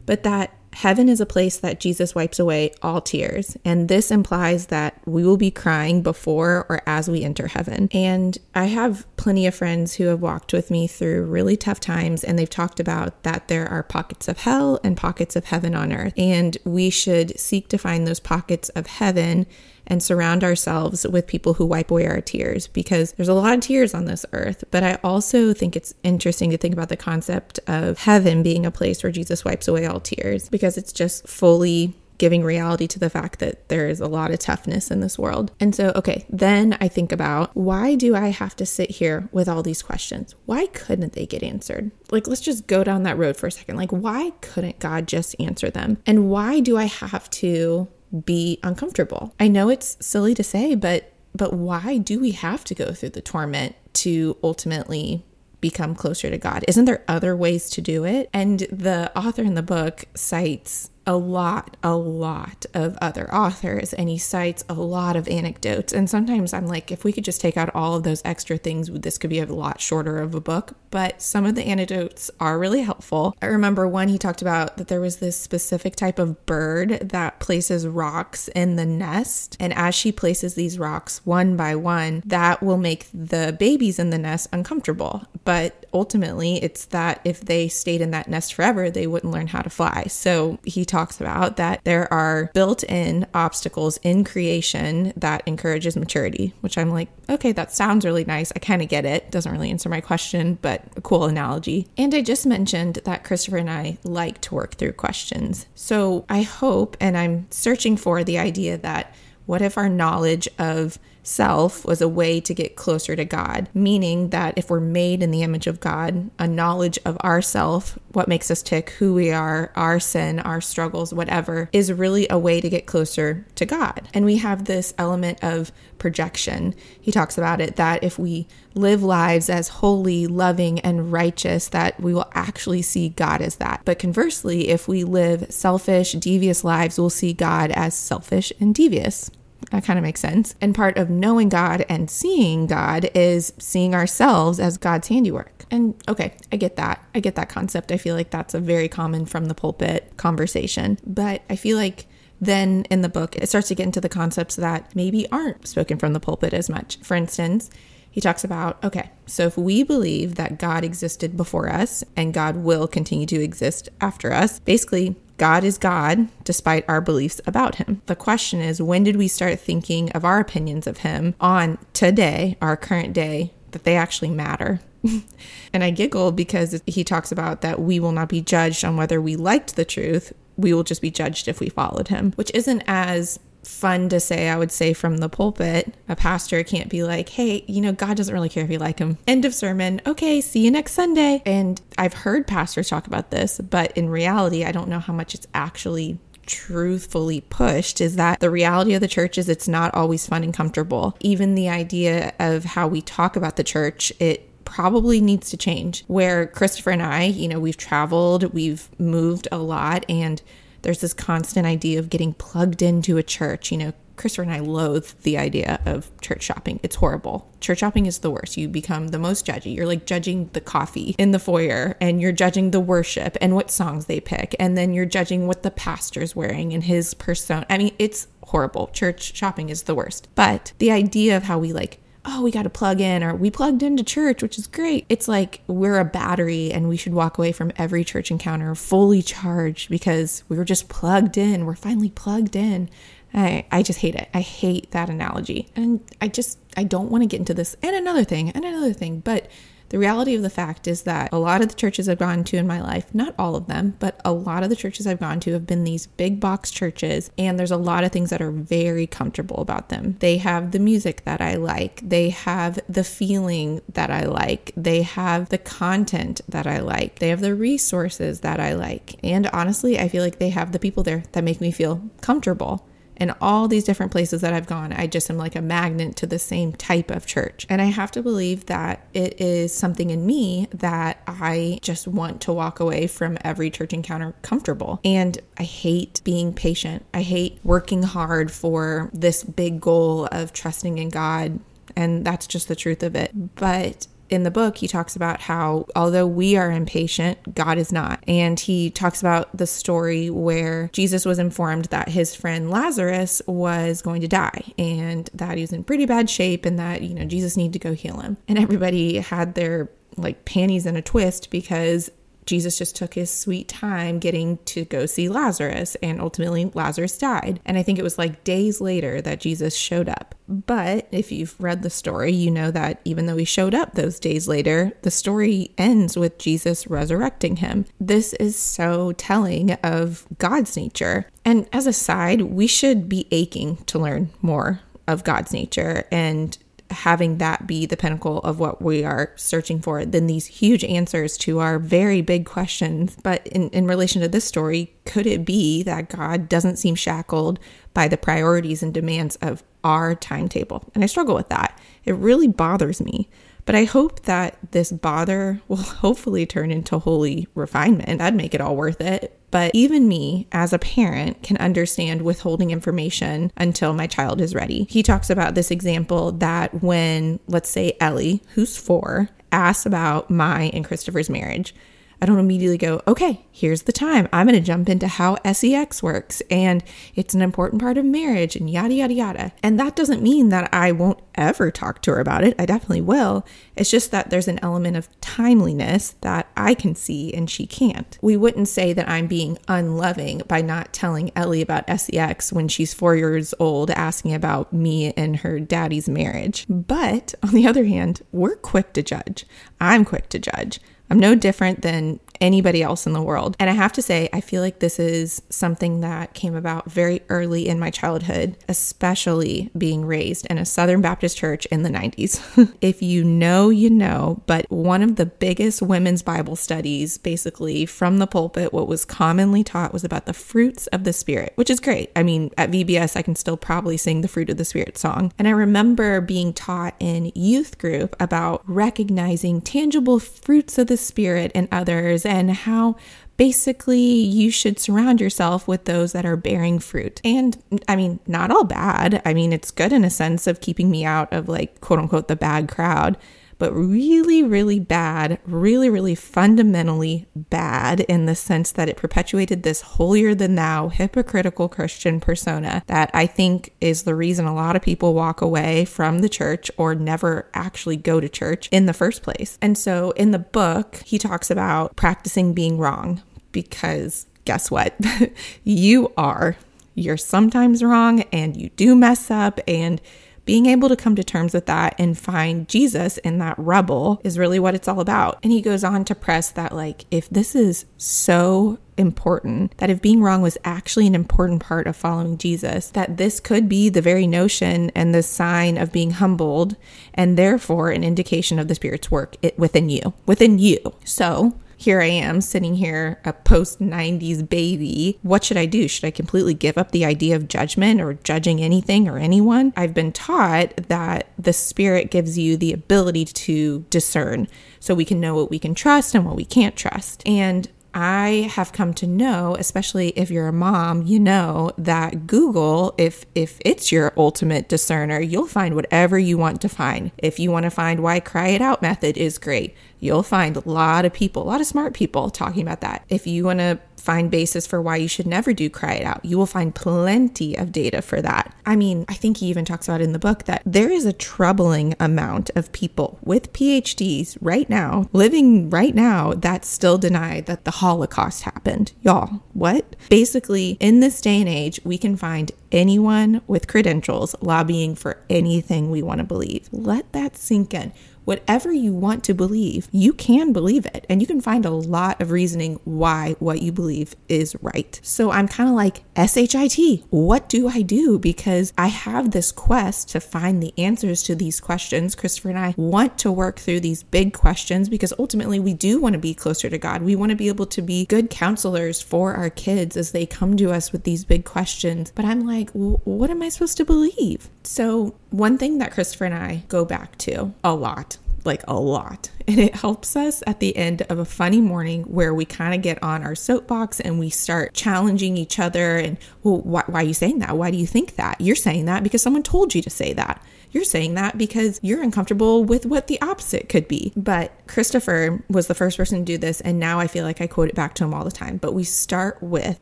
But 0.05 0.23
that 0.23 0.53
heaven 0.73 1.09
is 1.09 1.19
a 1.19 1.25
place 1.25 1.57
that 1.57 1.79
Jesus 1.79 2.15
wipes 2.15 2.39
away 2.39 2.73
all 2.81 3.01
tears. 3.01 3.57
And 3.65 3.89
this 3.89 4.09
implies 4.09 4.67
that 4.67 4.99
we 5.05 5.23
will 5.23 5.37
be 5.37 5.51
crying 5.51 6.01
before 6.01 6.65
or 6.69 6.81
as 6.87 7.09
we 7.09 7.23
enter 7.23 7.47
heaven. 7.47 7.89
And 7.91 8.37
I 8.55 8.65
have 8.65 9.05
plenty 9.17 9.45
of 9.45 9.55
friends 9.55 9.95
who 9.95 10.05
have 10.05 10.21
walked 10.21 10.53
with 10.53 10.71
me 10.71 10.87
through 10.87 11.25
really 11.25 11.57
tough 11.57 11.79
times, 11.79 12.23
and 12.23 12.39
they've 12.39 12.49
talked 12.49 12.79
about 12.79 13.23
that 13.23 13.47
there 13.47 13.67
are 13.67 13.83
pockets 13.83 14.27
of 14.27 14.39
hell 14.39 14.79
and 14.83 14.95
pockets 14.95 15.35
of 15.35 15.45
heaven 15.45 15.75
on 15.75 15.91
earth. 15.91 16.13
And 16.17 16.57
we 16.63 16.89
should 16.89 17.37
seek 17.39 17.67
to 17.69 17.77
find 17.77 18.07
those 18.07 18.19
pockets 18.19 18.69
of 18.69 18.87
heaven 18.87 19.45
and 19.91 20.01
surround 20.01 20.41
ourselves 20.41 21.05
with 21.05 21.27
people 21.27 21.53
who 21.53 21.65
wipe 21.65 21.91
away 21.91 22.07
our 22.07 22.21
tears 22.21 22.65
because 22.65 23.11
there's 23.11 23.27
a 23.27 23.33
lot 23.33 23.53
of 23.53 23.59
tears 23.59 23.93
on 23.93 24.05
this 24.05 24.25
earth. 24.31 24.63
But 24.71 24.83
I 24.83 24.97
also 25.03 25.53
think 25.53 25.75
it's 25.75 25.93
interesting 26.01 26.49
to 26.51 26.57
think 26.57 26.73
about 26.73 26.87
the 26.87 26.95
concept 26.95 27.59
of 27.67 27.99
heaven 27.99 28.41
being 28.41 28.65
a 28.65 28.71
place 28.71 29.03
where 29.03 29.11
Jesus 29.11 29.43
wipes 29.43 29.67
away 29.67 29.85
all 29.85 29.99
tears 29.99 30.47
because 30.47 30.77
it's 30.77 30.93
just 30.93 31.27
fully 31.27 31.93
giving 32.17 32.41
reality 32.41 32.87
to 32.87 32.99
the 32.99 33.09
fact 33.09 33.39
that 33.39 33.67
there 33.67 33.89
is 33.89 33.99
a 33.99 34.07
lot 34.07 34.31
of 34.31 34.39
toughness 34.39 34.91
in 34.91 35.01
this 35.01 35.19
world. 35.19 35.51
And 35.59 35.75
so, 35.75 35.91
okay, 35.95 36.23
then 36.29 36.77
I 36.79 36.87
think 36.87 37.11
about 37.11 37.53
why 37.53 37.95
do 37.95 38.15
I 38.15 38.27
have 38.27 38.55
to 38.57 38.65
sit 38.65 38.91
here 38.91 39.27
with 39.33 39.49
all 39.49 39.61
these 39.61 39.81
questions? 39.81 40.35
Why 40.45 40.67
couldn't 40.67 41.13
they 41.13 41.25
get 41.25 41.43
answered? 41.43 41.91
Like, 42.11 42.27
let's 42.27 42.39
just 42.39 42.65
go 42.65 42.85
down 42.85 43.03
that 43.03 43.17
road 43.17 43.35
for 43.35 43.47
a 43.47 43.51
second. 43.51 43.75
Like, 43.75 43.91
why 43.91 44.31
couldn't 44.39 44.79
God 44.79 45.05
just 45.07 45.35
answer 45.37 45.69
them? 45.69 45.97
And 46.05 46.29
why 46.29 46.61
do 46.61 46.77
I 46.77 46.85
have 46.85 47.29
to 47.31 47.89
be 48.25 48.59
uncomfortable. 48.63 49.33
I 49.39 49.47
know 49.47 49.69
it's 49.69 49.97
silly 50.05 50.33
to 50.35 50.43
say, 50.43 50.75
but 50.75 51.13
but 51.33 51.53
why 51.53 51.97
do 51.97 52.19
we 52.19 52.31
have 52.31 52.63
to 52.65 52.75
go 52.75 52.91
through 52.91 53.11
the 53.11 53.21
torment 53.21 53.75
to 53.93 54.37
ultimately 54.43 55.25
become 55.61 55.95
closer 55.95 56.29
to 56.29 56.37
God? 56.37 56.65
Isn't 56.67 56.85
there 56.85 57.05
other 57.07 57.35
ways 57.35 57.69
to 57.71 57.81
do 57.81 58.03
it? 58.03 58.29
And 58.33 58.59
the 58.71 59.11
author 59.17 59.41
in 59.41 59.53
the 59.53 59.63
book 59.63 60.05
cites 60.13 60.89
a 61.11 61.17
lot, 61.17 61.75
a 61.83 61.93
lot 61.93 62.65
of 62.73 62.97
other 63.01 63.33
authors, 63.35 63.91
and 63.91 64.07
he 64.07 64.17
cites 64.17 64.63
a 64.69 64.73
lot 64.73 65.17
of 65.17 65.27
anecdotes. 65.27 65.91
And 65.91 66.09
sometimes 66.09 66.53
I'm 66.53 66.67
like, 66.67 66.89
if 66.89 67.03
we 67.03 67.11
could 67.11 67.25
just 67.25 67.41
take 67.41 67.57
out 67.57 67.69
all 67.75 67.95
of 67.95 68.03
those 68.03 68.21
extra 68.23 68.57
things, 68.57 68.89
this 68.89 69.17
could 69.17 69.29
be 69.29 69.39
a 69.39 69.45
lot 69.45 69.81
shorter 69.81 70.19
of 70.19 70.33
a 70.33 70.39
book. 70.39 70.71
But 70.89 71.21
some 71.21 71.45
of 71.45 71.55
the 71.55 71.65
anecdotes 71.65 72.31
are 72.39 72.57
really 72.57 72.83
helpful. 72.83 73.35
I 73.41 73.47
remember 73.47 73.89
one 73.89 74.07
he 74.07 74.17
talked 74.17 74.41
about 74.41 74.77
that 74.77 74.87
there 74.87 75.01
was 75.01 75.17
this 75.17 75.35
specific 75.35 75.97
type 75.97 76.17
of 76.17 76.45
bird 76.45 77.09
that 77.09 77.41
places 77.41 77.85
rocks 77.85 78.47
in 78.47 78.77
the 78.77 78.85
nest. 78.85 79.57
And 79.59 79.73
as 79.73 79.93
she 79.93 80.13
places 80.13 80.55
these 80.55 80.79
rocks 80.79 81.25
one 81.25 81.57
by 81.57 81.75
one, 81.75 82.23
that 82.25 82.63
will 82.63 82.77
make 82.77 83.07
the 83.13 83.53
babies 83.59 83.99
in 83.99 84.11
the 84.11 84.17
nest 84.17 84.47
uncomfortable. 84.53 85.25
But 85.43 85.80
ultimately, 85.93 86.61
it's 86.63 86.85
that 86.85 87.21
if 87.23 87.41
they 87.41 87.67
stayed 87.67 88.01
in 88.01 88.11
that 88.11 88.27
nest 88.27 88.53
forever, 88.53 88.89
they 88.89 89.07
wouldn't 89.07 89.33
learn 89.33 89.47
how 89.47 89.61
to 89.61 89.69
fly. 89.69 90.05
So 90.07 90.59
he 90.63 90.85
talks 90.85 91.19
about 91.19 91.57
that 91.57 91.83
there 91.83 92.11
are 92.13 92.51
built 92.53 92.83
in 92.83 93.27
obstacles 93.33 93.97
in 94.03 94.23
creation 94.23 95.13
that 95.15 95.43
encourages 95.45 95.95
maturity, 95.95 96.53
which 96.61 96.77
I'm 96.77 96.89
like, 96.89 97.09
okay, 97.29 97.51
that 97.51 97.73
sounds 97.73 98.05
really 98.05 98.25
nice. 98.25 98.51
I 98.55 98.59
kind 98.59 98.81
of 98.81 98.89
get 98.89 99.05
it. 99.05 99.31
Doesn't 99.31 99.51
really 99.51 99.71
answer 99.71 99.89
my 99.89 100.01
question, 100.01 100.57
but 100.61 100.83
a 100.95 101.01
cool 101.01 101.25
analogy. 101.25 101.87
And 101.97 102.13
I 102.13 102.21
just 102.21 102.45
mentioned 102.45 102.99
that 103.05 103.23
Christopher 103.23 103.57
and 103.57 103.69
I 103.69 103.97
like 104.03 104.41
to 104.41 104.55
work 104.55 104.75
through 104.75 104.93
questions. 104.93 105.65
So 105.75 106.25
I 106.29 106.41
hope, 106.41 106.97
and 106.99 107.17
I'm 107.17 107.47
searching 107.49 107.97
for 107.97 108.23
the 108.23 108.37
idea 108.37 108.77
that 108.77 109.13
what 109.45 109.61
if 109.61 109.77
our 109.77 109.89
knowledge 109.89 110.47
of 110.59 110.99
self 111.23 111.85
was 111.85 112.01
a 112.01 112.09
way 112.09 112.39
to 112.41 112.53
get 112.53 112.75
closer 112.75 113.15
to 113.15 113.25
God, 113.25 113.69
meaning 113.73 114.29
that 114.29 114.57
if 114.57 114.69
we're 114.69 114.79
made 114.79 115.21
in 115.21 115.31
the 115.31 115.43
image 115.43 115.67
of 115.67 115.79
God, 115.79 116.29
a 116.39 116.47
knowledge 116.47 116.97
of 117.05 117.17
ourself, 117.17 117.97
what 118.13 118.27
makes 118.27 118.49
us 118.49 118.61
tick, 118.61 118.91
who 118.91 119.13
we 119.13 119.31
are, 119.31 119.71
our 119.75 119.99
sin, 119.99 120.39
our 120.39 120.61
struggles, 120.61 121.13
whatever, 121.13 121.69
is 121.71 121.91
really 121.91 122.27
a 122.29 122.39
way 122.39 122.59
to 122.61 122.69
get 122.69 122.85
closer 122.85 123.45
to 123.55 123.65
God. 123.65 124.07
And 124.13 124.25
we 124.25 124.37
have 124.37 124.65
this 124.65 124.93
element 124.97 125.39
of 125.43 125.71
projection. 125.97 126.73
He 126.99 127.11
talks 127.11 127.37
about 127.37 127.61
it 127.61 127.75
that 127.75 128.03
if 128.03 128.17
we 128.17 128.47
live 128.73 129.03
lives 129.03 129.49
as 129.49 129.67
holy, 129.67 130.25
loving, 130.27 130.79
and 130.79 131.11
righteous, 131.11 131.69
that 131.69 131.99
we 131.99 132.13
will 132.13 132.29
actually 132.33 132.81
see 132.81 133.09
God 133.09 133.41
as 133.41 133.57
that. 133.57 133.81
But 133.85 133.99
conversely, 133.99 134.69
if 134.69 134.87
we 134.87 135.03
live 135.03 135.51
selfish, 135.51 136.13
devious 136.13 136.63
lives, 136.63 136.97
we'll 136.97 137.09
see 137.09 137.33
God 137.33 137.71
as 137.71 137.93
selfish 137.93 138.51
and 138.59 138.73
devious. 138.73 139.29
That 139.69 139.85
kind 139.85 139.99
of 139.99 140.03
makes 140.03 140.19
sense. 140.19 140.55
And 140.59 140.75
part 140.75 140.97
of 140.97 141.09
knowing 141.09 141.49
God 141.49 141.85
and 141.87 142.09
seeing 142.09 142.67
God 142.67 143.09
is 143.13 143.53
seeing 143.59 143.93
ourselves 143.93 144.59
as 144.59 144.77
God's 144.77 145.07
handiwork. 145.07 145.65
And 145.69 145.95
okay, 146.09 146.33
I 146.51 146.57
get 146.57 146.75
that. 146.75 147.05
I 147.15 147.19
get 147.19 147.35
that 147.35 147.49
concept. 147.49 147.91
I 147.91 147.97
feel 147.97 148.15
like 148.15 148.31
that's 148.31 148.53
a 148.53 148.59
very 148.59 148.89
common 148.89 149.25
from 149.25 149.45
the 149.45 149.53
pulpit 149.53 150.17
conversation. 150.17 150.97
But 151.05 151.43
I 151.49 151.55
feel 151.55 151.77
like 151.77 152.07
then 152.41 152.85
in 152.89 153.01
the 153.01 153.09
book, 153.09 153.35
it 153.35 153.47
starts 153.47 153.67
to 153.69 153.75
get 153.75 153.85
into 153.85 154.01
the 154.01 154.09
concepts 154.09 154.55
that 154.55 154.95
maybe 154.95 155.29
aren't 155.31 155.67
spoken 155.67 155.97
from 155.97 156.13
the 156.13 156.19
pulpit 156.19 156.53
as 156.53 156.69
much. 156.69 156.97
For 156.97 157.15
instance, 157.15 157.69
he 158.09 158.19
talks 158.19 158.43
about 158.43 158.83
okay, 158.83 159.09
so 159.25 159.45
if 159.45 159.57
we 159.57 159.83
believe 159.83 160.35
that 160.35 160.59
God 160.59 160.83
existed 160.83 161.37
before 161.37 161.69
us 161.69 162.03
and 162.17 162.33
God 162.33 162.57
will 162.57 162.87
continue 162.87 163.25
to 163.27 163.41
exist 163.41 163.87
after 164.01 164.33
us, 164.33 164.59
basically, 164.59 165.15
God 165.41 165.63
is 165.63 165.79
God 165.79 166.27
despite 166.43 166.85
our 166.87 167.01
beliefs 167.01 167.41
about 167.47 167.77
him. 167.77 168.03
The 168.05 168.15
question 168.15 168.61
is 168.61 168.79
when 168.79 169.03
did 169.03 169.15
we 169.15 169.27
start 169.27 169.59
thinking 169.59 170.11
of 170.11 170.23
our 170.23 170.39
opinions 170.39 170.85
of 170.85 170.99
him 170.99 171.33
on 171.41 171.79
today, 171.93 172.59
our 172.61 172.77
current 172.77 173.13
day, 173.13 173.51
that 173.71 173.83
they 173.83 173.95
actually 173.95 174.29
matter? 174.29 174.81
and 175.73 175.83
I 175.83 175.89
giggle 175.89 176.31
because 176.31 176.79
he 176.85 177.03
talks 177.03 177.31
about 177.31 177.61
that 177.61 177.81
we 177.81 177.99
will 177.99 178.11
not 178.11 178.29
be 178.29 178.39
judged 178.39 178.85
on 178.85 178.97
whether 178.97 179.19
we 179.19 179.35
liked 179.35 179.75
the 179.75 179.83
truth. 179.83 180.31
We 180.57 180.75
will 180.75 180.83
just 180.83 181.01
be 181.01 181.09
judged 181.09 181.47
if 181.47 181.59
we 181.59 181.69
followed 181.69 182.09
him, 182.09 182.33
which 182.33 182.51
isn't 182.53 182.83
as 182.85 183.39
fun 183.63 184.09
to 184.09 184.19
say, 184.19 184.49
I 184.49 184.57
would 184.57 184.71
say, 184.71 184.93
from 184.93 185.17
the 185.17 185.29
pulpit. 185.29 185.93
A 186.09 186.15
pastor 186.15 186.63
can't 186.63 186.89
be 186.89 187.03
like, 187.03 187.29
hey, 187.29 187.63
you 187.67 187.81
know, 187.81 187.91
God 187.91 188.17
doesn't 188.17 188.33
really 188.33 188.49
care 188.49 188.63
if 188.63 188.71
you 188.71 188.79
like 188.79 188.99
him. 188.99 189.17
End 189.27 189.45
of 189.45 189.53
sermon. 189.53 190.01
Okay, 190.05 190.41
see 190.41 190.63
you 190.65 190.71
next 190.71 190.93
Sunday. 190.93 191.41
And 191.45 191.81
I've 191.97 192.13
heard 192.13 192.47
pastors 192.47 192.89
talk 192.89 193.07
about 193.07 193.31
this, 193.31 193.59
but 193.59 193.95
in 193.97 194.09
reality, 194.09 194.65
I 194.65 194.71
don't 194.71 194.87
know 194.89 194.99
how 194.99 195.13
much 195.13 195.35
it's 195.35 195.47
actually 195.53 196.19
truthfully 196.47 197.41
pushed 197.41 198.01
is 198.01 198.15
that 198.15 198.39
the 198.39 198.49
reality 198.49 198.93
of 198.93 199.01
the 199.01 199.07
church 199.07 199.37
is 199.37 199.47
it's 199.47 199.67
not 199.67 199.93
always 199.93 200.27
fun 200.27 200.43
and 200.43 200.53
comfortable. 200.53 201.15
Even 201.19 201.55
the 201.55 201.69
idea 201.69 202.33
of 202.39 202.65
how 202.65 202.87
we 202.87 203.01
talk 203.01 203.35
about 203.35 203.55
the 203.55 203.63
church, 203.63 204.11
it 204.19 204.47
probably 204.65 205.21
needs 205.21 205.49
to 205.51 205.57
change. 205.57 206.03
Where 206.07 206.47
Christopher 206.47 206.91
and 206.91 207.01
I, 207.01 207.23
you 207.23 207.47
know, 207.47 207.59
we've 207.59 207.77
traveled, 207.77 208.53
we've 208.53 208.89
moved 208.99 209.47
a 209.51 209.59
lot, 209.59 210.05
and 210.09 210.41
there's 210.81 211.01
this 211.01 211.13
constant 211.13 211.65
idea 211.65 211.99
of 211.99 212.09
getting 212.09 212.33
plugged 212.33 212.81
into 212.81 213.17
a 213.17 213.23
church. 213.23 213.71
You 213.71 213.77
know, 213.77 213.93
Christopher 214.15 214.43
and 214.43 214.51
I 214.51 214.59
loathe 214.59 215.09
the 215.23 215.37
idea 215.37 215.79
of 215.85 216.11
church 216.21 216.43
shopping. 216.43 216.79
It's 216.83 216.97
horrible. 216.97 217.49
Church 217.59 217.79
shopping 217.79 218.05
is 218.05 218.19
the 218.19 218.29
worst. 218.29 218.57
You 218.57 218.67
become 218.67 219.07
the 219.07 219.19
most 219.19 219.47
judgy. 219.47 219.75
You're 219.75 219.87
like 219.87 220.05
judging 220.05 220.49
the 220.53 220.61
coffee 220.61 221.15
in 221.17 221.31
the 221.31 221.39
foyer 221.39 221.97
and 221.99 222.21
you're 222.21 222.31
judging 222.31 222.71
the 222.71 222.79
worship 222.79 223.37
and 223.41 223.55
what 223.55 223.71
songs 223.71 224.05
they 224.05 224.19
pick. 224.19 224.55
And 224.59 224.77
then 224.77 224.93
you're 224.93 225.05
judging 225.05 225.47
what 225.47 225.63
the 225.63 225.71
pastor's 225.71 226.35
wearing 226.35 226.73
and 226.73 226.83
his 226.83 227.13
persona. 227.15 227.65
I 227.69 227.77
mean, 227.77 227.95
it's 227.97 228.27
horrible. 228.43 228.87
Church 228.87 229.35
shopping 229.35 229.69
is 229.69 229.83
the 229.83 229.95
worst. 229.95 230.27
But 230.35 230.73
the 230.77 230.91
idea 230.91 231.35
of 231.35 231.43
how 231.43 231.57
we 231.57 231.73
like 231.73 231.99
oh, 232.25 232.41
we 232.41 232.51
got 232.51 232.63
to 232.63 232.69
plug 232.69 233.01
in 233.01 233.23
or 233.23 233.35
we 233.35 233.49
plugged 233.49 233.81
into 233.81 234.03
church, 234.03 234.43
which 234.43 234.57
is 234.57 234.67
great. 234.67 235.05
It's 235.09 235.27
like 235.27 235.61
we're 235.67 235.99
a 235.99 236.05
battery 236.05 236.71
and 236.71 236.87
we 236.87 236.97
should 236.97 237.13
walk 237.13 237.37
away 237.37 237.51
from 237.51 237.71
every 237.77 238.03
church 238.03 238.29
encounter 238.29 238.75
fully 238.75 239.21
charged 239.21 239.89
because 239.89 240.43
we 240.47 240.57
were 240.57 240.65
just 240.65 240.87
plugged 240.87 241.37
in. 241.37 241.65
We're 241.65 241.75
finally 241.75 242.09
plugged 242.09 242.55
in. 242.55 242.89
I, 243.33 243.65
I 243.71 243.81
just 243.81 243.99
hate 243.99 244.15
it. 244.15 244.29
I 244.33 244.41
hate 244.41 244.91
that 244.91 245.09
analogy. 245.09 245.69
And 245.75 246.01
I 246.21 246.27
just, 246.27 246.59
I 246.77 246.83
don't 246.83 247.09
want 247.09 247.23
to 247.23 247.27
get 247.27 247.39
into 247.39 247.53
this 247.53 247.75
and 247.81 247.95
another 247.95 248.23
thing 248.23 248.49
and 248.51 248.65
another 248.65 248.93
thing, 248.93 249.19
but 249.19 249.49
the 249.91 249.99
reality 249.99 250.35
of 250.35 250.41
the 250.41 250.49
fact 250.49 250.87
is 250.87 251.01
that 251.01 251.33
a 251.33 251.37
lot 251.37 251.61
of 251.61 251.67
the 251.67 251.75
churches 251.75 252.07
I've 252.07 252.17
gone 252.17 252.45
to 252.45 252.55
in 252.55 252.65
my 252.65 252.81
life, 252.81 253.13
not 253.13 253.35
all 253.37 253.57
of 253.57 253.67
them, 253.67 253.97
but 253.99 254.21
a 254.23 254.31
lot 254.31 254.63
of 254.63 254.69
the 254.69 254.75
churches 254.77 255.05
I've 255.05 255.19
gone 255.19 255.41
to 255.41 255.51
have 255.51 255.67
been 255.67 255.83
these 255.83 256.07
big 256.07 256.39
box 256.39 256.71
churches, 256.71 257.29
and 257.37 257.59
there's 257.59 257.71
a 257.71 257.77
lot 257.77 258.05
of 258.05 258.11
things 258.13 258.29
that 258.29 258.41
are 258.41 258.51
very 258.51 259.05
comfortable 259.05 259.57
about 259.57 259.89
them. 259.89 260.15
They 260.19 260.37
have 260.37 260.71
the 260.71 260.79
music 260.79 261.25
that 261.25 261.41
I 261.41 261.55
like, 261.55 261.99
they 262.07 262.29
have 262.29 262.79
the 262.87 263.03
feeling 263.03 263.81
that 263.91 264.09
I 264.09 264.23
like, 264.23 264.71
they 264.77 265.01
have 265.01 265.49
the 265.49 265.57
content 265.57 266.39
that 266.47 266.65
I 266.65 266.79
like, 266.79 267.19
they 267.19 267.27
have 267.27 267.41
the 267.41 267.53
resources 267.53 268.39
that 268.39 268.61
I 268.61 268.75
like. 268.75 269.19
And 269.21 269.47
honestly, 269.47 269.99
I 269.99 270.07
feel 270.07 270.23
like 270.23 270.39
they 270.39 270.51
have 270.51 270.71
the 270.71 270.79
people 270.79 271.03
there 271.03 271.25
that 271.33 271.43
make 271.43 271.59
me 271.59 271.69
feel 271.69 272.01
comfortable 272.21 272.87
and 273.17 273.35
all 273.39 273.67
these 273.67 273.83
different 273.83 274.11
places 274.11 274.41
that 274.41 274.53
I've 274.53 274.67
gone, 274.67 274.93
I 274.93 275.07
just 275.07 275.29
am 275.29 275.37
like 275.37 275.55
a 275.55 275.61
magnet 275.61 276.15
to 276.17 276.27
the 276.27 276.39
same 276.39 276.73
type 276.73 277.11
of 277.11 277.25
church. 277.25 277.65
And 277.69 277.81
I 277.81 277.85
have 277.85 278.11
to 278.11 278.23
believe 278.23 278.65
that 278.65 279.05
it 279.13 279.39
is 279.39 279.73
something 279.73 280.09
in 280.09 280.25
me 280.25 280.67
that 280.73 281.21
I 281.27 281.79
just 281.81 282.07
want 282.07 282.41
to 282.41 282.53
walk 282.53 282.79
away 282.79 283.07
from 283.07 283.37
every 283.41 283.69
church 283.69 283.93
encounter 283.93 284.33
comfortable. 284.41 284.99
And 285.05 285.39
I 285.57 285.63
hate 285.63 286.21
being 286.23 286.53
patient. 286.53 287.05
I 287.13 287.21
hate 287.21 287.59
working 287.63 288.03
hard 288.03 288.51
for 288.51 289.09
this 289.13 289.43
big 289.43 289.81
goal 289.81 290.27
of 290.31 290.53
trusting 290.53 290.97
in 290.97 291.09
God 291.09 291.59
and 291.95 292.25
that's 292.25 292.47
just 292.47 292.67
the 292.67 292.75
truth 292.75 293.03
of 293.03 293.15
it. 293.15 293.55
But 293.55 294.07
in 294.31 294.43
the 294.43 294.49
book, 294.49 294.77
he 294.77 294.87
talks 294.87 295.15
about 295.15 295.41
how 295.41 295.85
although 295.95 296.25
we 296.25 296.55
are 296.55 296.71
impatient, 296.71 297.53
God 297.53 297.77
is 297.77 297.91
not. 297.91 298.23
And 298.27 298.59
he 298.59 298.89
talks 298.89 299.19
about 299.19 299.55
the 299.55 299.67
story 299.67 300.29
where 300.29 300.89
Jesus 300.93 301.25
was 301.25 301.37
informed 301.37 301.85
that 301.85 302.09
his 302.09 302.33
friend 302.33 302.71
Lazarus 302.71 303.41
was 303.45 304.01
going 304.01 304.21
to 304.21 304.27
die 304.27 304.73
and 304.77 305.29
that 305.33 305.57
he 305.57 305.61
was 305.61 305.73
in 305.73 305.83
pretty 305.83 306.05
bad 306.05 306.29
shape 306.29 306.65
and 306.65 306.79
that, 306.79 307.01
you 307.01 307.13
know, 307.13 307.25
Jesus 307.25 307.57
needed 307.57 307.73
to 307.73 307.79
go 307.79 307.93
heal 307.93 308.21
him. 308.21 308.37
And 308.47 308.57
everybody 308.57 309.17
had 309.17 309.55
their 309.55 309.89
like 310.17 310.45
panties 310.45 310.85
in 310.85 310.95
a 310.95 311.01
twist 311.01 311.51
because 311.51 312.09
Jesus 312.45 312.77
just 312.77 312.95
took 312.95 313.13
his 313.13 313.31
sweet 313.31 313.67
time 313.67 314.19
getting 314.19 314.57
to 314.65 314.85
go 314.85 315.05
see 315.05 315.29
Lazarus, 315.29 315.95
and 316.01 316.19
ultimately 316.19 316.71
Lazarus 316.73 317.17
died. 317.17 317.59
And 317.65 317.77
I 317.77 317.83
think 317.83 317.99
it 317.99 318.03
was 318.03 318.17
like 318.17 318.43
days 318.43 318.81
later 318.81 319.21
that 319.21 319.39
Jesus 319.39 319.75
showed 319.75 320.09
up. 320.09 320.35
But 320.47 321.07
if 321.11 321.31
you've 321.31 321.55
read 321.59 321.81
the 321.81 321.89
story, 321.89 322.31
you 322.31 322.51
know 322.51 322.71
that 322.71 322.99
even 323.05 323.25
though 323.25 323.37
he 323.37 323.45
showed 323.45 323.73
up 323.73 323.93
those 323.93 324.19
days 324.19 324.47
later, 324.47 324.91
the 325.03 325.11
story 325.11 325.71
ends 325.77 326.17
with 326.17 326.37
Jesus 326.37 326.87
resurrecting 326.87 327.57
him. 327.57 327.85
This 327.99 328.33
is 328.33 328.55
so 328.55 329.13
telling 329.13 329.71
of 329.83 330.27
God's 330.37 330.75
nature. 330.75 331.27
And 331.45 331.67
as 331.71 331.87
a 331.87 331.93
side, 331.93 332.41
we 332.41 332.67
should 332.67 333.07
be 333.07 333.27
aching 333.31 333.77
to 333.85 333.99
learn 333.99 334.29
more 334.41 334.81
of 335.07 335.23
God's 335.23 335.53
nature 335.53 336.05
and 336.11 336.57
having 336.91 337.37
that 337.37 337.67
be 337.67 337.85
the 337.85 337.97
pinnacle 337.97 338.39
of 338.39 338.59
what 338.59 338.81
we 338.81 339.03
are 339.03 339.31
searching 339.35 339.81
for 339.81 340.05
than 340.05 340.27
these 340.27 340.45
huge 340.45 340.83
answers 340.83 341.37
to 341.37 341.59
our 341.59 341.79
very 341.79 342.21
big 342.21 342.45
questions. 342.45 343.17
But 343.23 343.45
in, 343.47 343.69
in 343.69 343.87
relation 343.87 344.21
to 344.21 344.27
this 344.27 344.45
story, 344.45 344.93
could 345.05 345.25
it 345.25 345.45
be 345.45 345.83
that 345.83 346.09
God 346.09 346.49
doesn't 346.49 346.77
seem 346.77 346.95
shackled 346.95 347.59
by 347.93 348.07
the 348.07 348.17
priorities 348.17 348.83
and 348.83 348.93
demands 348.93 349.35
of 349.37 349.63
our 349.83 350.15
timetable? 350.15 350.83
And 350.93 351.03
I 351.03 351.07
struggle 351.07 351.35
with 351.35 351.49
that. 351.49 351.79
It 352.05 352.13
really 352.13 352.47
bothers 352.47 353.01
me. 353.01 353.29
But 353.65 353.75
I 353.75 353.83
hope 353.83 354.23
that 354.23 354.57
this 354.71 354.91
bother 354.91 355.61
will 355.67 355.77
hopefully 355.77 356.45
turn 356.45 356.71
into 356.71 356.99
holy 356.99 357.47
refinement. 357.55 358.19
That'd 358.19 358.35
make 358.35 358.53
it 358.53 358.61
all 358.61 358.75
worth 358.75 359.01
it. 359.01 359.37
But 359.51 359.71
even 359.73 360.07
me, 360.07 360.47
as 360.51 360.71
a 360.71 360.79
parent, 360.79 361.43
can 361.43 361.57
understand 361.57 362.21
withholding 362.21 362.71
information 362.71 363.51
until 363.57 363.93
my 363.93 364.07
child 364.07 364.39
is 364.39 364.55
ready. 364.55 364.87
He 364.89 365.03
talks 365.03 365.29
about 365.29 365.55
this 365.55 365.71
example 365.71 366.31
that 366.33 366.81
when, 366.81 367.39
let's 367.47 367.69
say, 367.69 367.97
Ellie, 367.99 368.41
who's 368.53 368.77
four, 368.77 369.29
asks 369.51 369.85
about 369.85 370.31
my 370.31 370.71
and 370.73 370.85
Christopher's 370.85 371.29
marriage, 371.29 371.75
I 372.21 372.27
don't 372.27 372.37
immediately 372.37 372.77
go, 372.77 373.01
okay, 373.07 373.45
here's 373.51 373.83
the 373.83 373.91
time. 373.91 374.29
I'm 374.31 374.45
going 374.45 374.59
to 374.59 374.65
jump 374.65 374.89
into 374.89 375.07
how 375.07 375.37
sex 375.53 376.03
works 376.03 376.41
and 376.51 376.83
it's 377.15 377.33
an 377.33 377.41
important 377.41 377.81
part 377.81 377.97
of 377.97 378.05
marriage 378.05 378.55
and 378.55 378.69
yada, 378.69 378.93
yada, 378.93 379.13
yada. 379.13 379.51
And 379.63 379.79
that 379.79 379.95
doesn't 379.95 380.21
mean 380.21 380.49
that 380.49 380.69
I 380.71 380.91
won't 380.91 381.19
ever 381.33 381.71
talk 381.71 382.03
to 382.03 382.11
her 382.11 382.19
about 382.19 382.43
it. 382.43 382.55
I 382.59 382.67
definitely 382.67 383.01
will. 383.01 383.43
It's 383.75 383.89
just 383.89 384.11
that 384.11 384.29
there's 384.29 384.47
an 384.47 384.59
element 384.61 384.97
of 384.97 385.09
timeliness 385.19 386.15
that 386.21 386.47
I 386.55 386.75
can 386.75 386.93
see 386.93 387.33
and 387.33 387.49
she 387.49 387.65
can't. 387.65 388.19
We 388.21 388.37
wouldn't 388.37 388.67
say 388.67 388.93
that 388.93 389.09
I'm 389.09 389.25
being 389.25 389.57
unloving 389.67 390.43
by 390.47 390.61
not 390.61 390.93
telling 390.93 391.31
Ellie 391.35 391.63
about 391.63 391.89
sex 391.99 392.53
when 392.53 392.67
she's 392.67 392.93
four 392.93 393.15
years 393.15 393.53
old 393.59 393.89
asking 393.89 394.35
about 394.35 394.71
me 394.71 395.11
and 395.13 395.37
her 395.37 395.59
daddy's 395.59 396.07
marriage. 396.07 396.67
But 396.69 397.33
on 397.41 397.51
the 397.51 397.67
other 397.67 397.85
hand, 397.85 398.21
we're 398.31 398.57
quick 398.57 398.93
to 398.93 399.01
judge. 399.01 399.45
I'm 399.79 400.05
quick 400.05 400.29
to 400.29 400.39
judge. 400.39 400.79
I'm 401.11 401.19
no 401.19 401.35
different 401.35 401.81
than 401.81 402.21
anybody 402.41 402.83
else 402.83 403.05
in 403.05 403.13
the 403.13 403.21
world. 403.21 403.55
And 403.59 403.69
I 403.69 403.73
have 403.73 403.93
to 403.93 404.01
say, 404.01 404.27
I 404.33 404.41
feel 404.41 404.61
like 404.61 404.79
this 404.79 404.99
is 404.99 405.41
something 405.49 406.01
that 406.01 406.33
came 406.33 406.55
about 406.55 406.91
very 406.91 407.21
early 407.29 407.67
in 407.67 407.79
my 407.79 407.91
childhood, 407.91 408.57
especially 408.67 409.69
being 409.77 410.05
raised 410.05 410.47
in 410.47 410.57
a 410.57 410.65
Southern 410.65 411.01
Baptist 411.01 411.37
church 411.37 411.65
in 411.67 411.83
the 411.83 411.89
90s. 411.89 412.75
if 412.81 413.01
you 413.01 413.23
know, 413.23 413.69
you 413.69 413.89
know, 413.89 414.41
but 414.47 414.69
one 414.69 415.01
of 415.01 415.15
the 415.15 415.25
biggest 415.25 415.81
women's 415.81 416.23
Bible 416.23 416.55
studies, 416.55 417.17
basically 417.17 417.85
from 417.85 418.17
the 418.17 418.27
pulpit, 418.27 418.73
what 418.73 418.87
was 418.87 419.05
commonly 419.05 419.63
taught 419.63 419.93
was 419.93 420.03
about 420.03 420.25
the 420.25 420.33
fruits 420.33 420.87
of 420.87 421.03
the 421.03 421.13
Spirit, 421.13 421.53
which 421.55 421.69
is 421.69 421.79
great. 421.79 422.11
I 422.15 422.23
mean, 422.23 422.51
at 422.57 422.71
VBS, 422.71 423.15
I 423.15 423.21
can 423.21 423.35
still 423.35 423.57
probably 423.57 423.97
sing 423.97 424.21
the 424.21 424.27
Fruit 424.27 424.49
of 424.49 424.57
the 424.57 424.65
Spirit 424.65 424.97
song. 424.97 425.31
And 425.37 425.47
I 425.47 425.51
remember 425.51 426.21
being 426.21 426.53
taught 426.53 426.95
in 426.99 427.31
youth 427.35 427.77
group 427.77 428.15
about 428.19 428.63
recognizing 428.65 429.61
tangible 429.61 430.19
fruits 430.19 430.77
of 430.77 430.87
the 430.87 430.97
Spirit 430.97 431.51
in 431.53 431.67
others 431.71 432.25
and 432.31 432.49
how 432.49 432.95
basically 433.35 433.99
you 433.99 434.49
should 434.49 434.79
surround 434.79 435.19
yourself 435.19 435.67
with 435.67 435.83
those 435.83 436.13
that 436.13 436.25
are 436.25 436.37
bearing 436.37 436.79
fruit. 436.79 437.19
And 437.25 437.61
I 437.89 437.97
mean, 437.97 438.21
not 438.25 438.51
all 438.51 438.63
bad. 438.63 439.21
I 439.25 439.33
mean, 439.33 439.51
it's 439.51 439.69
good 439.69 439.91
in 439.91 440.05
a 440.05 440.09
sense 440.09 440.47
of 440.47 440.61
keeping 440.61 440.89
me 440.89 441.03
out 441.03 441.31
of 441.33 441.49
like 441.49 441.81
quote 441.81 441.99
unquote 441.99 442.29
the 442.29 442.37
bad 442.37 442.69
crowd 442.69 443.17
but 443.61 443.73
really, 443.73 444.41
really 444.41 444.79
bad, 444.79 445.37
really, 445.45 445.87
really 445.87 446.15
fundamentally 446.15 447.27
bad 447.35 447.99
in 447.99 448.25
the 448.25 448.33
sense 448.33 448.71
that 448.71 448.89
it 448.89 448.97
perpetuated 448.97 449.61
this 449.61 449.81
holier 449.81 450.33
than 450.33 450.55
thou, 450.55 450.89
hypocritical 450.89 451.69
Christian 451.69 452.19
persona 452.19 452.81
that 452.87 453.11
I 453.13 453.27
think 453.27 453.71
is 453.79 454.01
the 454.01 454.15
reason 454.15 454.47
a 454.47 454.55
lot 454.55 454.75
of 454.75 454.81
people 454.81 455.13
walk 455.13 455.41
away 455.41 455.85
from 455.85 456.21
the 456.21 456.27
church 456.27 456.71
or 456.75 456.95
never 456.95 457.51
actually 457.53 457.97
go 457.97 458.19
to 458.19 458.27
church 458.27 458.67
in 458.71 458.87
the 458.87 458.93
first 458.93 459.21
place. 459.21 459.59
And 459.61 459.77
so 459.77 460.09
in 460.15 460.31
the 460.31 460.39
book, 460.39 460.95
he 461.05 461.19
talks 461.19 461.51
about 461.51 461.95
practicing 461.95 462.55
being 462.55 462.79
wrong 462.79 463.21
because 463.51 464.25
guess 464.43 464.71
what? 464.71 464.95
you 465.63 466.11
are. 466.17 466.57
You're 466.95 467.15
sometimes 467.15 467.83
wrong 467.83 468.21
and 468.33 468.57
you 468.57 468.69
do 468.69 468.95
mess 468.95 469.29
up 469.29 469.59
and 469.67 470.01
being 470.45 470.65
able 470.65 470.89
to 470.89 470.95
come 470.95 471.15
to 471.15 471.23
terms 471.23 471.53
with 471.53 471.67
that 471.67 471.95
and 471.97 472.17
find 472.17 472.67
Jesus 472.67 473.17
in 473.19 473.37
that 473.39 473.57
rubble 473.57 474.19
is 474.23 474.37
really 474.37 474.59
what 474.59 474.75
it's 474.75 474.87
all 474.87 474.99
about. 474.99 475.39
And 475.43 475.51
he 475.51 475.61
goes 475.61 475.83
on 475.83 476.03
to 476.05 476.15
press 476.15 476.49
that, 476.51 476.73
like, 476.73 477.05
if 477.11 477.29
this 477.29 477.55
is 477.55 477.85
so 477.97 478.79
important, 478.97 479.77
that 479.77 479.89
if 479.89 480.01
being 480.01 480.21
wrong 480.21 480.41
was 480.41 480.57
actually 480.63 481.07
an 481.07 481.15
important 481.15 481.61
part 481.61 481.87
of 481.87 481.95
following 481.95 482.37
Jesus, 482.37 482.89
that 482.89 483.17
this 483.17 483.39
could 483.39 483.69
be 483.69 483.89
the 483.89 484.01
very 484.01 484.27
notion 484.27 484.91
and 484.95 485.13
the 485.13 485.23
sign 485.23 485.77
of 485.77 485.91
being 485.91 486.11
humbled 486.11 486.75
and 487.13 487.37
therefore 487.37 487.89
an 487.89 488.03
indication 488.03 488.59
of 488.59 488.67
the 488.67 488.75
Spirit's 488.75 489.11
work 489.11 489.35
within 489.57 489.89
you, 489.89 490.13
within 490.25 490.59
you. 490.59 490.79
So, 491.05 491.55
here 491.81 491.99
I 491.99 492.05
am 492.05 492.41
sitting 492.41 492.75
here, 492.75 493.19
a 493.25 493.33
post 493.33 493.79
90s 493.79 494.47
baby. 494.47 495.17
What 495.23 495.43
should 495.43 495.57
I 495.57 495.65
do? 495.65 495.87
Should 495.87 496.05
I 496.05 496.11
completely 496.11 496.53
give 496.53 496.77
up 496.77 496.91
the 496.91 497.05
idea 497.05 497.35
of 497.35 497.47
judgment 497.47 497.99
or 497.99 498.13
judging 498.13 498.61
anything 498.61 499.09
or 499.09 499.17
anyone? 499.17 499.73
I've 499.75 499.93
been 499.95 500.11
taught 500.11 500.75
that 500.89 501.29
the 501.39 501.53
Spirit 501.53 502.11
gives 502.11 502.37
you 502.37 502.55
the 502.55 502.71
ability 502.71 503.25
to 503.25 503.79
discern 503.89 504.47
so 504.79 504.93
we 504.93 505.05
can 505.05 505.19
know 505.19 505.33
what 505.33 505.49
we 505.49 505.57
can 505.57 505.73
trust 505.73 506.13
and 506.13 506.23
what 506.23 506.35
we 506.35 506.45
can't 506.45 506.75
trust. 506.75 507.27
And 507.27 507.67
I 507.93 508.49
have 508.53 508.71
come 508.71 508.93
to 508.95 509.07
know, 509.07 509.55
especially 509.59 510.09
if 510.09 510.31
you're 510.31 510.47
a 510.47 510.53
mom, 510.53 511.03
you 511.03 511.19
know 511.19 511.71
that 511.77 512.25
Google, 512.25 512.93
if 512.97 513.25
if 513.35 513.59
it's 513.65 513.91
your 513.91 514.13
ultimate 514.15 514.69
discerner, 514.69 515.19
you'll 515.19 515.47
find 515.47 515.75
whatever 515.75 516.17
you 516.17 516.37
want 516.37 516.61
to 516.61 516.69
find. 516.69 517.11
If 517.17 517.39
you 517.39 517.51
want 517.51 517.63
to 517.63 517.69
find 517.69 518.01
why 518.01 518.19
cry 518.21 518.49
it 518.49 518.61
out 518.61 518.81
method 518.81 519.17
is 519.17 519.37
great, 519.37 519.75
you'll 519.99 520.23
find 520.23 520.55
a 520.55 520.67
lot 520.67 521.03
of 521.03 521.13
people, 521.13 521.43
a 521.43 521.45
lot 521.45 521.61
of 521.61 521.67
smart 521.67 521.93
people 521.93 522.29
talking 522.29 522.61
about 522.61 522.81
that. 522.81 523.03
If 523.09 523.27
you 523.27 523.43
want 523.43 523.59
to 523.59 523.79
find 524.01 524.31
basis 524.31 524.67
for 524.67 524.81
why 524.81 524.97
you 524.97 525.07
should 525.07 525.27
never 525.27 525.53
do 525.53 525.69
cry 525.69 525.93
it 525.93 526.05
out. 526.05 526.25
You 526.25 526.37
will 526.37 526.45
find 526.45 526.73
plenty 526.73 527.55
of 527.55 527.71
data 527.71 528.01
for 528.01 528.21
that. 528.21 528.55
I 528.65 528.75
mean, 528.75 529.05
I 529.07 529.13
think 529.13 529.37
he 529.37 529.47
even 529.47 529.65
talks 529.65 529.87
about 529.87 530.01
in 530.01 530.13
the 530.13 530.19
book 530.19 530.45
that 530.45 530.61
there 530.65 530.91
is 530.91 531.05
a 531.05 531.13
troubling 531.13 531.95
amount 531.99 532.49
of 532.55 532.71
people 532.71 533.19
with 533.23 533.53
PhDs 533.53 534.37
right 534.41 534.69
now, 534.69 535.09
living 535.13 535.69
right 535.69 535.95
now, 535.95 536.33
that 536.33 536.65
still 536.65 536.97
deny 536.97 537.41
that 537.41 537.65
the 537.65 537.71
Holocaust 537.71 538.43
happened. 538.43 538.91
Y'all, 539.01 539.43
what? 539.53 539.95
Basically, 540.09 540.77
in 540.79 540.99
this 540.99 541.21
day 541.21 541.39
and 541.39 541.49
age, 541.49 541.79
we 541.83 541.97
can 541.97 542.17
find 542.17 542.51
anyone 542.71 543.41
with 543.47 543.67
credentials 543.67 544.35
lobbying 544.41 544.95
for 544.95 545.17
anything 545.29 545.91
we 545.91 546.01
want 546.01 546.19
to 546.19 546.23
believe. 546.23 546.69
Let 546.71 547.11
that 547.11 547.35
sink 547.35 547.73
in 547.73 547.91
whatever 548.31 548.71
you 548.71 548.93
want 548.93 549.25
to 549.25 549.33
believe, 549.33 549.89
you 549.91 550.13
can 550.13 550.53
believe 550.53 550.85
it. 550.85 551.05
And 551.09 551.19
you 551.19 551.27
can 551.27 551.41
find 551.41 551.65
a 551.65 551.69
lot 551.69 552.21
of 552.21 552.31
reasoning 552.31 552.79
why 552.85 553.35
what 553.39 553.61
you 553.61 553.73
believe 553.73 554.15
is 554.29 554.55
right. 554.61 554.97
So 555.03 555.31
I'm 555.31 555.49
kind 555.49 555.67
of 555.67 555.75
like, 555.75 556.03
SHIT, 556.15 557.03
what 557.09 557.49
do 557.49 557.67
I 557.67 557.81
do? 557.81 558.17
Because 558.17 558.71
I 558.77 558.87
have 558.87 559.31
this 559.31 559.51
quest 559.51 560.07
to 560.11 560.21
find 560.21 560.63
the 560.63 560.73
answers 560.77 561.23
to 561.23 561.35
these 561.35 561.59
questions. 561.59 562.15
Christopher 562.15 562.51
and 562.51 562.57
I 562.57 562.73
want 562.77 563.17
to 563.17 563.33
work 563.33 563.59
through 563.59 563.81
these 563.81 564.01
big 564.01 564.31
questions 564.31 564.87
because 564.87 565.11
ultimately 565.19 565.59
we 565.59 565.73
do 565.73 565.99
want 565.99 566.13
to 566.13 566.19
be 566.19 566.33
closer 566.33 566.69
to 566.69 566.77
God. 566.77 567.01
We 567.01 567.17
want 567.17 567.31
to 567.31 567.35
be 567.35 567.49
able 567.49 567.65
to 567.65 567.81
be 567.81 568.05
good 568.05 568.29
counselors 568.29 569.01
for 569.01 569.33
our 569.33 569.49
kids 569.49 569.97
as 569.97 570.13
they 570.13 570.25
come 570.25 570.55
to 570.55 570.71
us 570.71 570.93
with 570.93 571.03
these 571.03 571.25
big 571.25 571.43
questions. 571.43 572.13
But 572.15 572.23
I'm 572.23 572.47
like, 572.47 572.69
what 572.69 573.29
am 573.29 573.41
I 573.41 573.49
supposed 573.49 573.75
to 573.75 573.83
believe? 573.83 574.49
So, 574.63 575.15
one 575.31 575.57
thing 575.57 575.79
that 575.79 575.91
Christopher 575.91 576.25
and 576.25 576.35
I 576.35 576.63
go 576.67 576.85
back 576.85 577.17
to 577.19 577.53
a 577.63 577.73
lot 577.73 578.17
like 578.45 578.63
a 578.67 578.79
lot. 578.79 579.29
And 579.47 579.59
it 579.59 579.75
helps 579.75 580.15
us 580.15 580.41
at 580.47 580.61
the 580.61 580.77
end 580.77 581.01
of 581.09 581.19
a 581.19 581.25
funny 581.25 581.59
morning 581.59 582.03
where 582.03 582.33
we 582.33 582.45
kind 582.45 582.73
of 582.73 582.81
get 582.81 583.03
on 583.03 583.21
our 583.21 583.35
soapbox 583.35 583.99
and 583.99 584.17
we 584.17 584.29
start 584.29 584.73
challenging 584.73 585.35
each 585.35 585.59
other. 585.59 585.97
And, 585.97 586.17
well, 586.41 586.59
why, 586.61 586.83
why, 586.85 587.01
are 587.01 587.05
you 587.05 587.13
saying 587.13 587.39
that? 587.39 587.57
Why 587.57 587.69
do 587.69 587.75
you 587.75 587.87
think 587.87 588.15
that? 588.15 588.39
You're 588.39 588.55
saying 588.55 588.85
that 588.85 589.03
because 589.03 589.21
someone 589.21 589.43
told 589.43 589.75
you 589.75 589.81
to 589.81 589.89
say 589.89 590.13
that. 590.13 590.41
You're 590.71 590.85
saying 590.85 591.15
that 591.15 591.37
because 591.37 591.81
you're 591.83 592.01
uncomfortable 592.01 592.63
with 592.63 592.85
what 592.85 593.07
the 593.07 593.21
opposite 593.21 593.67
could 593.67 593.89
be. 593.89 594.13
But 594.15 594.53
Christopher 594.67 595.43
was 595.49 595.67
the 595.67 595.75
first 595.75 595.97
person 595.97 596.19
to 596.19 596.23
do 596.23 596.37
this. 596.37 596.61
And 596.61 596.79
now 596.79 596.99
I 596.99 597.07
feel 597.07 597.25
like 597.25 597.41
I 597.41 597.47
quote 597.47 597.67
it 597.67 597.75
back 597.75 597.93
to 597.95 598.05
him 598.05 598.13
all 598.13 598.23
the 598.23 598.31
time. 598.31 598.55
But 598.55 598.73
we 598.73 598.85
start 598.85 599.41
with 599.43 599.81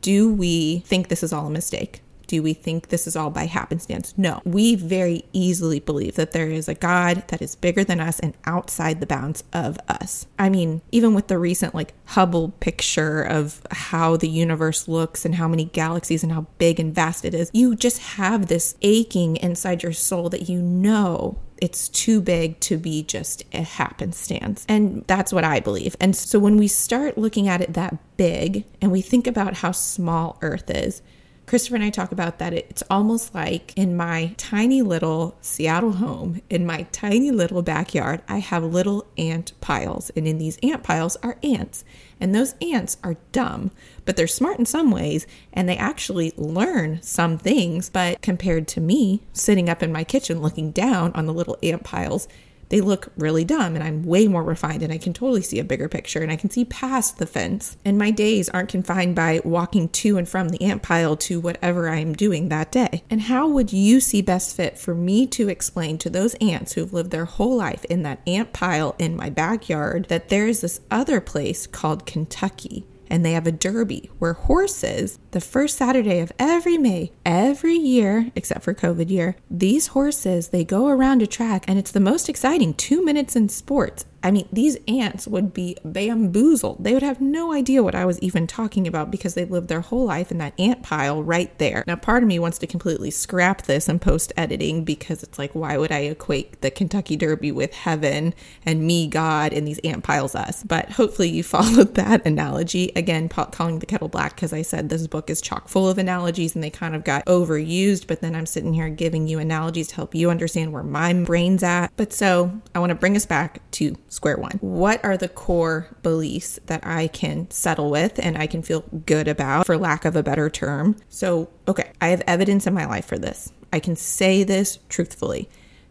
Do 0.00 0.32
we 0.32 0.80
think 0.80 1.08
this 1.08 1.22
is 1.22 1.32
all 1.32 1.46
a 1.46 1.50
mistake? 1.50 2.02
Do 2.30 2.44
we 2.44 2.54
think 2.54 2.90
this 2.90 3.08
is 3.08 3.16
all 3.16 3.30
by 3.30 3.46
happenstance? 3.46 4.14
No. 4.16 4.40
We 4.44 4.76
very 4.76 5.24
easily 5.32 5.80
believe 5.80 6.14
that 6.14 6.30
there 6.30 6.46
is 6.46 6.68
a 6.68 6.76
God 6.76 7.24
that 7.26 7.42
is 7.42 7.56
bigger 7.56 7.82
than 7.82 7.98
us 7.98 8.20
and 8.20 8.34
outside 8.44 9.00
the 9.00 9.06
bounds 9.06 9.42
of 9.52 9.80
us. 9.88 10.28
I 10.38 10.48
mean, 10.48 10.80
even 10.92 11.12
with 11.12 11.26
the 11.26 11.40
recent 11.40 11.74
like 11.74 11.92
Hubble 12.04 12.50
picture 12.60 13.20
of 13.20 13.60
how 13.72 14.16
the 14.16 14.28
universe 14.28 14.86
looks 14.86 15.24
and 15.24 15.34
how 15.34 15.48
many 15.48 15.64
galaxies 15.64 16.22
and 16.22 16.30
how 16.30 16.46
big 16.58 16.78
and 16.78 16.94
vast 16.94 17.24
it 17.24 17.34
is, 17.34 17.50
you 17.52 17.74
just 17.74 17.98
have 17.98 18.46
this 18.46 18.76
aching 18.80 19.34
inside 19.38 19.82
your 19.82 19.92
soul 19.92 20.28
that 20.28 20.48
you 20.48 20.62
know 20.62 21.36
it's 21.60 21.88
too 21.88 22.20
big 22.20 22.60
to 22.60 22.78
be 22.78 23.02
just 23.02 23.42
a 23.52 23.62
happenstance. 23.62 24.64
And 24.68 25.04
that's 25.08 25.32
what 25.32 25.42
I 25.42 25.58
believe. 25.58 25.96
And 25.98 26.14
so 26.14 26.38
when 26.38 26.56
we 26.58 26.68
start 26.68 27.18
looking 27.18 27.48
at 27.48 27.60
it 27.60 27.74
that 27.74 27.98
big 28.16 28.66
and 28.80 28.92
we 28.92 29.00
think 29.00 29.26
about 29.26 29.54
how 29.54 29.72
small 29.72 30.38
Earth 30.42 30.70
is, 30.70 31.02
Christopher 31.50 31.74
and 31.74 31.84
I 31.84 31.90
talk 31.90 32.12
about 32.12 32.38
that 32.38 32.52
it's 32.52 32.84
almost 32.88 33.34
like 33.34 33.76
in 33.76 33.96
my 33.96 34.34
tiny 34.36 34.82
little 34.82 35.36
Seattle 35.40 35.94
home, 35.94 36.40
in 36.48 36.64
my 36.64 36.86
tiny 36.92 37.32
little 37.32 37.60
backyard, 37.60 38.22
I 38.28 38.38
have 38.38 38.62
little 38.62 39.04
ant 39.18 39.60
piles. 39.60 40.12
And 40.14 40.28
in 40.28 40.38
these 40.38 40.58
ant 40.62 40.84
piles 40.84 41.16
are 41.24 41.38
ants. 41.42 41.84
And 42.20 42.32
those 42.32 42.54
ants 42.62 42.98
are 43.02 43.16
dumb, 43.32 43.72
but 44.04 44.14
they're 44.14 44.28
smart 44.28 44.60
in 44.60 44.64
some 44.64 44.92
ways 44.92 45.26
and 45.52 45.68
they 45.68 45.76
actually 45.76 46.32
learn 46.36 47.02
some 47.02 47.36
things. 47.36 47.90
But 47.90 48.22
compared 48.22 48.68
to 48.68 48.80
me 48.80 49.24
sitting 49.32 49.68
up 49.68 49.82
in 49.82 49.90
my 49.90 50.04
kitchen 50.04 50.40
looking 50.40 50.70
down 50.70 51.10
on 51.14 51.26
the 51.26 51.34
little 51.34 51.58
ant 51.64 51.82
piles, 51.82 52.28
they 52.70 52.80
look 52.80 53.12
really 53.16 53.44
dumb 53.44 53.74
and 53.74 53.84
I'm 53.84 54.04
way 54.04 54.26
more 54.26 54.42
refined 54.42 54.82
and 54.82 54.92
I 54.92 54.98
can 54.98 55.12
totally 55.12 55.42
see 55.42 55.58
a 55.58 55.64
bigger 55.64 55.88
picture 55.88 56.20
and 56.20 56.32
I 56.32 56.36
can 56.36 56.50
see 56.50 56.64
past 56.64 57.18
the 57.18 57.26
fence. 57.26 57.76
And 57.84 57.98
my 57.98 58.10
days 58.10 58.48
aren't 58.48 58.70
confined 58.70 59.14
by 59.14 59.40
walking 59.44 59.88
to 59.88 60.16
and 60.16 60.28
from 60.28 60.48
the 60.48 60.62
ant 60.62 60.82
pile 60.82 61.16
to 61.16 61.40
whatever 61.40 61.88
I 61.88 61.98
am 61.98 62.14
doing 62.14 62.48
that 62.48 62.72
day. 62.72 63.04
And 63.10 63.22
how 63.22 63.48
would 63.48 63.72
you 63.72 64.00
see 64.00 64.22
best 64.22 64.56
fit 64.56 64.78
for 64.78 64.94
me 64.94 65.26
to 65.28 65.48
explain 65.48 65.98
to 65.98 66.10
those 66.10 66.34
ants 66.34 66.72
who've 66.72 66.92
lived 66.92 67.10
their 67.10 67.24
whole 67.24 67.56
life 67.56 67.84
in 67.86 68.02
that 68.04 68.20
ant 68.26 68.52
pile 68.52 68.94
in 68.98 69.16
my 69.16 69.30
backyard 69.30 70.06
that 70.08 70.28
there 70.28 70.46
is 70.46 70.60
this 70.60 70.80
other 70.90 71.20
place 71.20 71.66
called 71.66 72.06
Kentucky? 72.06 72.86
And 73.10 73.24
they 73.24 73.32
have 73.32 73.46
a 73.46 73.52
derby 73.52 74.10
where 74.18 74.32
horses, 74.32 75.18
the 75.32 75.40
first 75.40 75.76
Saturday 75.76 76.20
of 76.20 76.32
every 76.38 76.78
May, 76.78 77.12
every 77.26 77.74
year, 77.74 78.30
except 78.34 78.62
for 78.62 78.72
COVID 78.72 79.10
year, 79.10 79.36
these 79.50 79.88
horses, 79.88 80.48
they 80.48 80.64
go 80.64 80.88
around 80.88 81.20
a 81.20 81.26
track 81.26 81.64
and 81.68 81.78
it's 81.78 81.92
the 81.92 82.00
most 82.00 82.28
exciting 82.28 82.72
two 82.72 83.04
minutes 83.04 83.36
in 83.36 83.48
sports. 83.48 84.04
I 84.22 84.30
mean, 84.30 84.48
these 84.52 84.76
ants 84.86 85.26
would 85.26 85.54
be 85.54 85.76
bamboozled. 85.84 86.84
They 86.84 86.92
would 86.92 87.02
have 87.02 87.20
no 87.20 87.52
idea 87.52 87.82
what 87.82 87.94
I 87.94 88.04
was 88.04 88.18
even 88.20 88.46
talking 88.46 88.86
about 88.86 89.10
because 89.10 89.34
they 89.34 89.44
lived 89.44 89.68
their 89.68 89.80
whole 89.80 90.04
life 90.04 90.30
in 90.30 90.38
that 90.38 90.58
ant 90.58 90.82
pile 90.82 91.22
right 91.22 91.56
there. 91.58 91.84
Now, 91.86 91.96
part 91.96 92.22
of 92.22 92.28
me 92.28 92.38
wants 92.38 92.58
to 92.58 92.66
completely 92.66 93.10
scrap 93.10 93.62
this 93.62 93.88
and 93.88 94.00
post 94.00 94.32
editing 94.36 94.84
because 94.84 95.22
it's 95.22 95.38
like, 95.38 95.54
why 95.54 95.76
would 95.76 95.92
I 95.92 96.00
equate 96.00 96.60
the 96.60 96.70
Kentucky 96.70 97.16
Derby 97.16 97.52
with 97.52 97.72
heaven 97.72 98.34
and 98.66 98.86
me, 98.86 99.06
God, 99.06 99.52
and 99.52 99.66
these 99.66 99.78
ant 99.80 100.04
piles, 100.04 100.34
us? 100.34 100.62
But 100.64 100.90
hopefully 100.92 101.28
you 101.28 101.42
followed 101.50 101.94
that 101.94 102.26
analogy. 102.26 102.92
Again, 102.94 103.28
calling 103.28 103.78
the 103.78 103.86
kettle 103.86 104.08
black 104.08 104.34
because 104.34 104.52
I 104.52 104.62
said 104.62 104.88
this 104.88 105.06
book 105.06 105.30
is 105.30 105.40
chock 105.40 105.68
full 105.68 105.88
of 105.88 105.98
analogies 105.98 106.54
and 106.54 106.62
they 106.62 106.70
kind 106.70 106.94
of 106.94 107.04
got 107.04 107.24
overused, 107.26 108.06
but 108.06 108.20
then 108.20 108.34
I'm 108.34 108.46
sitting 108.46 108.74
here 108.74 108.88
giving 108.88 109.26
you 109.26 109.38
analogies 109.38 109.88
to 109.88 109.96
help 109.96 110.14
you 110.14 110.30
understand 110.30 110.72
where 110.72 110.82
my 110.82 111.12
brain's 111.12 111.62
at. 111.62 111.92
But 111.96 112.12
so 112.12 112.60
I 112.74 112.78
want 112.78 112.90
to 112.90 112.94
bring 112.94 113.16
us 113.16 113.26
back 113.26 113.60
to 113.72 113.96
square 114.10 114.36
one. 114.36 114.58
What 114.60 115.02
are 115.02 115.16
the 115.16 115.28
core 115.28 115.88
beliefs 116.02 116.60
that 116.66 116.84
I 116.84 117.06
can 117.06 117.50
settle 117.50 117.90
with 117.90 118.18
and 118.22 118.36
I 118.36 118.46
can 118.46 118.60
feel 118.60 118.84
good 119.06 119.26
about, 119.26 119.64
for 119.64 119.78
lack 119.78 120.04
of 120.04 120.16
a 120.16 120.22
better 120.22 120.50
term? 120.50 120.96
So, 121.08 121.48
okay, 121.66 121.92
I 122.02 122.08
have 122.08 122.22
evidence 122.26 122.66
in 122.66 122.74
my 122.74 122.84
life 122.84 123.06
for 123.06 123.18
this. 123.18 123.52
I 123.72 123.80
can 123.80 123.96
say 123.96 124.42
this 124.44 124.80
truthfully 124.88 125.48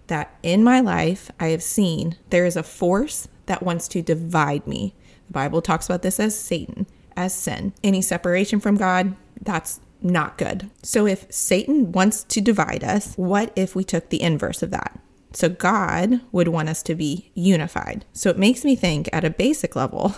that 0.07 0.35
in 0.43 0.63
my 0.63 0.79
life, 0.79 1.31
I 1.39 1.47
have 1.47 1.63
seen 1.63 2.17
there 2.29 2.45
is 2.45 2.55
a 2.55 2.63
force 2.63 3.27
that 3.45 3.63
wants 3.63 3.87
to 3.89 4.01
divide 4.01 4.67
me. 4.67 4.93
The 5.27 5.33
Bible 5.33 5.61
talks 5.61 5.85
about 5.85 6.01
this 6.01 6.19
as 6.19 6.37
Satan, 6.37 6.87
as 7.15 7.33
sin. 7.33 7.73
Any 7.83 8.01
separation 8.01 8.59
from 8.59 8.75
God, 8.75 9.15
that's 9.41 9.79
not 10.01 10.37
good. 10.37 10.69
So 10.83 11.05
if 11.05 11.31
Satan 11.31 11.91
wants 11.91 12.23
to 12.23 12.41
divide 12.41 12.83
us, 12.83 13.13
what 13.15 13.53
if 13.55 13.75
we 13.75 13.83
took 13.83 14.09
the 14.09 14.21
inverse 14.21 14.63
of 14.63 14.71
that? 14.71 14.99
So 15.31 15.49
God 15.49 16.21
would 16.31 16.47
want 16.47 16.69
us 16.69 16.81
to 16.83 16.95
be 16.95 17.31
unified. 17.35 18.05
So 18.13 18.29
it 18.29 18.37
makes 18.37 18.63
me 18.63 18.75
think 18.75 19.09
at 19.13 19.23
a 19.25 19.29
basic 19.29 19.75
level, 19.75 20.15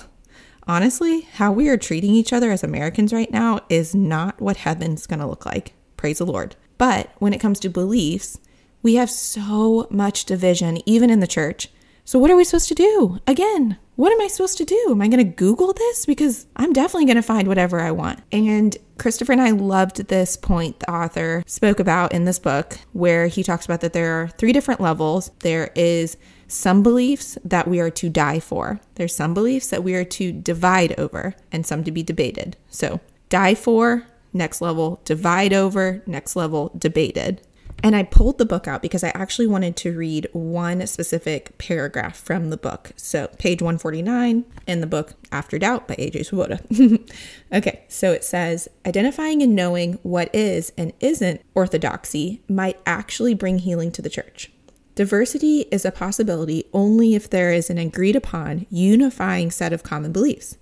honestly, 0.67 1.21
how 1.21 1.51
we 1.51 1.67
are 1.69 1.77
treating 1.77 2.11
each 2.11 2.31
other 2.31 2.51
as 2.51 2.63
Americans 2.63 3.11
right 3.11 3.31
now 3.31 3.59
is 3.69 3.93
not 3.93 4.41
what 4.41 4.57
heaven's 4.57 5.07
going 5.07 5.19
to 5.19 5.27
look 5.27 5.45
like. 5.45 5.73
Praise 5.97 6.19
the 6.19 6.25
Lord. 6.25 6.55
But 6.77 7.11
when 7.19 7.33
it 7.33 7.41
comes 7.41 7.59
to 7.59 7.69
beliefs, 7.69 8.39
we 8.81 8.95
have 8.95 9.09
so 9.09 9.87
much 9.91 10.25
division, 10.25 10.79
even 10.87 11.09
in 11.09 11.19
the 11.19 11.27
church. 11.27 11.69
So, 12.11 12.19
what 12.19 12.29
are 12.29 12.35
we 12.35 12.43
supposed 12.43 12.67
to 12.67 12.75
do? 12.75 13.19
Again, 13.25 13.77
what 13.95 14.11
am 14.11 14.19
I 14.19 14.27
supposed 14.27 14.57
to 14.57 14.65
do? 14.65 14.87
Am 14.89 15.01
I 15.01 15.07
going 15.07 15.25
to 15.25 15.33
Google 15.33 15.71
this? 15.71 16.05
Because 16.05 16.45
I'm 16.57 16.73
definitely 16.73 17.05
going 17.05 17.15
to 17.15 17.21
find 17.21 17.47
whatever 17.47 17.79
I 17.79 17.91
want. 17.91 18.19
And 18.33 18.75
Christopher 18.97 19.31
and 19.31 19.39
I 19.39 19.51
loved 19.51 19.95
this 20.09 20.35
point 20.35 20.81
the 20.81 20.91
author 20.91 21.41
spoke 21.47 21.79
about 21.79 22.11
in 22.11 22.25
this 22.25 22.37
book, 22.37 22.77
where 22.91 23.27
he 23.27 23.43
talks 23.43 23.63
about 23.63 23.79
that 23.79 23.93
there 23.93 24.21
are 24.21 24.27
three 24.27 24.51
different 24.51 24.81
levels. 24.81 25.31
There 25.39 25.71
is 25.73 26.17
some 26.49 26.83
beliefs 26.83 27.37
that 27.45 27.65
we 27.65 27.79
are 27.79 27.91
to 27.91 28.09
die 28.09 28.41
for, 28.41 28.81
there's 28.95 29.15
some 29.15 29.33
beliefs 29.33 29.67
that 29.67 29.85
we 29.85 29.95
are 29.95 30.03
to 30.03 30.33
divide 30.33 30.99
over, 30.99 31.33
and 31.49 31.65
some 31.65 31.85
to 31.85 31.93
be 31.93 32.03
debated. 32.03 32.57
So, 32.67 32.99
die 33.29 33.55
for, 33.55 34.05
next 34.33 34.59
level, 34.59 34.99
divide 35.05 35.53
over, 35.53 36.03
next 36.05 36.35
level, 36.35 36.73
debated. 36.77 37.41
And 37.83 37.95
I 37.95 38.03
pulled 38.03 38.37
the 38.37 38.45
book 38.45 38.67
out 38.67 38.81
because 38.81 39.03
I 39.03 39.09
actually 39.09 39.47
wanted 39.47 39.75
to 39.77 39.97
read 39.97 40.27
one 40.33 40.85
specific 40.85 41.57
paragraph 41.57 42.15
from 42.15 42.49
the 42.49 42.57
book. 42.57 42.91
So, 42.95 43.27
page 43.39 43.61
149 43.61 44.45
in 44.67 44.81
the 44.81 44.87
book 44.87 45.13
After 45.31 45.57
Doubt 45.57 45.87
by 45.87 45.95
AJ 45.95 46.27
Swoboda. 46.27 46.59
okay, 47.53 47.83
so 47.87 48.11
it 48.11 48.23
says 48.23 48.67
identifying 48.85 49.41
and 49.41 49.55
knowing 49.55 49.93
what 50.03 50.33
is 50.33 50.71
and 50.77 50.93
isn't 50.99 51.41
orthodoxy 51.55 52.41
might 52.47 52.79
actually 52.85 53.33
bring 53.33 53.59
healing 53.59 53.91
to 53.93 54.01
the 54.01 54.09
church. 54.09 54.51
Diversity 54.93 55.61
is 55.71 55.83
a 55.83 55.91
possibility 55.91 56.65
only 56.73 57.15
if 57.15 57.29
there 57.29 57.51
is 57.51 57.69
an 57.69 57.79
agreed 57.79 58.15
upon, 58.15 58.67
unifying 58.69 59.49
set 59.49 59.73
of 59.73 59.83
common 59.83 60.11
beliefs. 60.11 60.57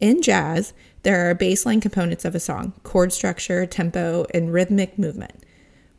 In 0.00 0.22
jazz, 0.22 0.72
there 1.02 1.28
are 1.28 1.34
baseline 1.34 1.82
components 1.82 2.24
of 2.24 2.34
a 2.34 2.40
song 2.40 2.74
chord 2.84 3.12
structure, 3.12 3.66
tempo, 3.66 4.26
and 4.32 4.52
rhythmic 4.52 4.98
movement. 4.98 5.44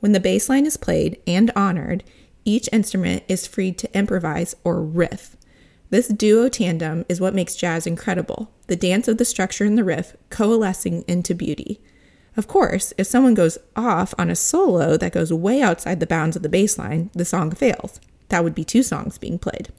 When 0.01 0.11
the 0.11 0.19
bass 0.19 0.49
line 0.49 0.65
is 0.65 0.77
played 0.77 1.21
and 1.25 1.51
honored, 1.55 2.03
each 2.43 2.67
instrument 2.73 3.23
is 3.27 3.47
free 3.47 3.71
to 3.71 3.97
improvise 3.97 4.55
or 4.63 4.81
riff. 4.81 5.37
This 5.91 6.07
duo 6.07 6.49
tandem 6.49 7.05
is 7.07 7.21
what 7.21 7.35
makes 7.35 7.55
jazz 7.55 7.85
incredible 7.85 8.51
the 8.67 8.75
dance 8.75 9.07
of 9.07 9.17
the 9.17 9.25
structure 9.25 9.65
and 9.65 9.77
the 9.77 9.83
riff 9.83 10.15
coalescing 10.29 11.03
into 11.07 11.35
beauty. 11.35 11.81
Of 12.35 12.47
course, 12.47 12.93
if 12.97 13.07
someone 13.07 13.33
goes 13.33 13.57
off 13.75 14.13
on 14.17 14.29
a 14.29 14.35
solo 14.35 14.97
that 14.97 15.11
goes 15.11 15.31
way 15.31 15.61
outside 15.61 15.99
the 15.99 16.07
bounds 16.07 16.35
of 16.35 16.41
the 16.41 16.49
bass 16.49 16.77
line, 16.77 17.11
the 17.13 17.25
song 17.25 17.51
fails. 17.51 17.99
That 18.29 18.43
would 18.43 18.55
be 18.55 18.63
two 18.63 18.83
songs 18.83 19.17
being 19.17 19.37
played. 19.37 19.69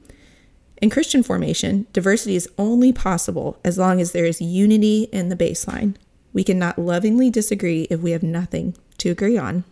In 0.81 0.91
Christian 0.91 1.23
formation, 1.23 1.87
diversity 1.93 2.37
is 2.37 2.51
only 2.59 2.93
possible 2.93 3.59
as 3.65 3.79
long 3.79 4.01
as 4.01 4.13
there 4.13 4.27
is 4.27 4.41
unity 4.41 5.05
in 5.05 5.31
the 5.31 5.37
bass 5.37 5.67
line. 5.67 5.97
We 6.33 6.45
cannot 6.45 6.79
lovingly 6.79 7.31
disagree 7.31 7.89
if 7.91 8.01
we 8.01 8.11
have 8.11 8.23
nothing 8.23 8.77
to 8.99 9.11
agree 9.11 9.39
on. 9.39 9.65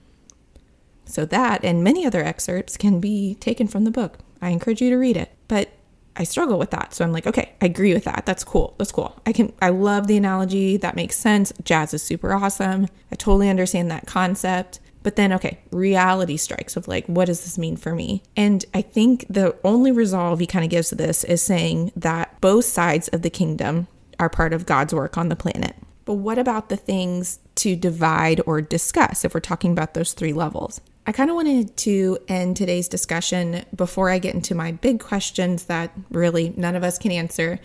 So 1.05 1.25
that 1.27 1.65
and 1.65 1.83
many 1.83 2.07
other 2.07 2.23
excerpts 2.23 2.77
can 2.77 3.01
be 3.01 3.35
taken 3.37 3.67
from 3.67 3.85
the 3.85 3.91
book. 3.91 4.19
I 4.41 4.51
encourage 4.51 4.81
you 4.81 4.91
to 4.91 4.97
read 4.97 5.17
it. 5.17 5.31
But 5.49 5.71
I 6.17 6.25
struggle 6.25 6.59
with 6.59 6.71
that. 6.71 6.93
So 6.93 7.05
I'm 7.05 7.13
like, 7.13 7.27
okay, 7.27 7.55
I 7.61 7.67
agree 7.67 7.95
with 7.95 8.05
that. 8.05 8.27
That's 8.27 8.45
cool. 8.45 8.75
That's 8.79 8.93
cool. 8.93 9.19
I 9.27 9.33
can 9.33 9.53
I 9.63 9.71
love 9.71 10.07
the 10.07 10.17
analogy. 10.17 10.77
That 10.77 10.97
makes 10.97 11.17
sense. 11.17 11.53
Jazz 11.65 11.95
is 11.95 12.03
super 12.03 12.33
awesome. 12.33 12.87
I 13.11 13.17
totally 13.17 13.49
understand 13.49 13.91
that 13.91 14.07
concept. 14.07 14.81
But 15.03 15.17
then, 15.17 15.33
okay, 15.33 15.59
reality 15.71 16.37
strikes 16.37 16.77
of 16.77 16.87
like, 16.87 17.07
what 17.07 17.25
does 17.25 17.43
this 17.45 17.57
mean 17.57 17.77
for 17.77 17.95
me? 17.95 18.23
And 18.37 18.65
I 18.75 18.83
think 18.83 19.25
the 19.31 19.57
only 19.65 19.93
resolve 19.93 20.41
he 20.41 20.47
kind 20.47 20.65
of 20.65 20.71
gives 20.71 20.91
to 20.91 20.95
this 20.95 21.25
is 21.25 21.41
saying 21.41 21.93
that 21.97 22.39
both 22.41 22.67
sides 22.67 23.09
of 23.09 23.23
the 23.23 23.31
kingdom 23.31 23.87
are 24.19 24.29
part 24.29 24.53
of 24.53 24.67
God's 24.67 24.93
work 24.93 25.17
on 25.17 25.31
the 25.31 25.37
planet. 25.37 25.75
But 26.05 26.15
what 26.15 26.39
about 26.39 26.69
the 26.69 26.77
things 26.77 27.39
to 27.57 27.77
divide 27.77 28.43
or 28.45 28.61
discuss 28.61 29.25
if 29.25 29.33
we're 29.33 29.41
talking 29.41 29.73
about 29.73 29.95
those 29.95 30.13
three 30.13 30.35
levels? 30.35 30.83
I 31.07 31.13
kind 31.13 31.31
of 31.31 31.37
wanted 31.37 31.77
to 31.79 32.19
end 32.29 32.57
today's 32.57 32.89
discussion 32.89 33.65
before 33.75 34.11
I 34.11 34.19
get 34.19 34.35
into 34.35 34.55
my 34.55 34.73
big 34.73 35.01
questions 35.01 35.65
that 35.65 35.93
really 36.11 36.53
none 36.57 36.77
of 36.77 36.85
us 36.85 36.99
can 36.99 37.11
answer. 37.11 37.59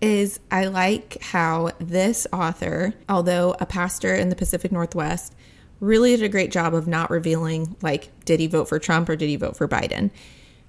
Is 0.00 0.40
I 0.50 0.64
like 0.66 1.22
how 1.22 1.72
this 1.78 2.26
author, 2.32 2.94
although 3.08 3.54
a 3.60 3.66
pastor 3.66 4.14
in 4.14 4.30
the 4.30 4.36
Pacific 4.36 4.72
Northwest, 4.72 5.34
really 5.78 6.16
did 6.16 6.24
a 6.24 6.28
great 6.28 6.50
job 6.50 6.74
of 6.74 6.86
not 6.86 7.10
revealing, 7.10 7.76
like, 7.82 8.10
did 8.24 8.40
he 8.40 8.46
vote 8.46 8.68
for 8.68 8.78
Trump 8.78 9.08
or 9.08 9.16
did 9.16 9.28
he 9.28 9.36
vote 9.36 9.56
for 9.56 9.68
Biden? 9.68 10.10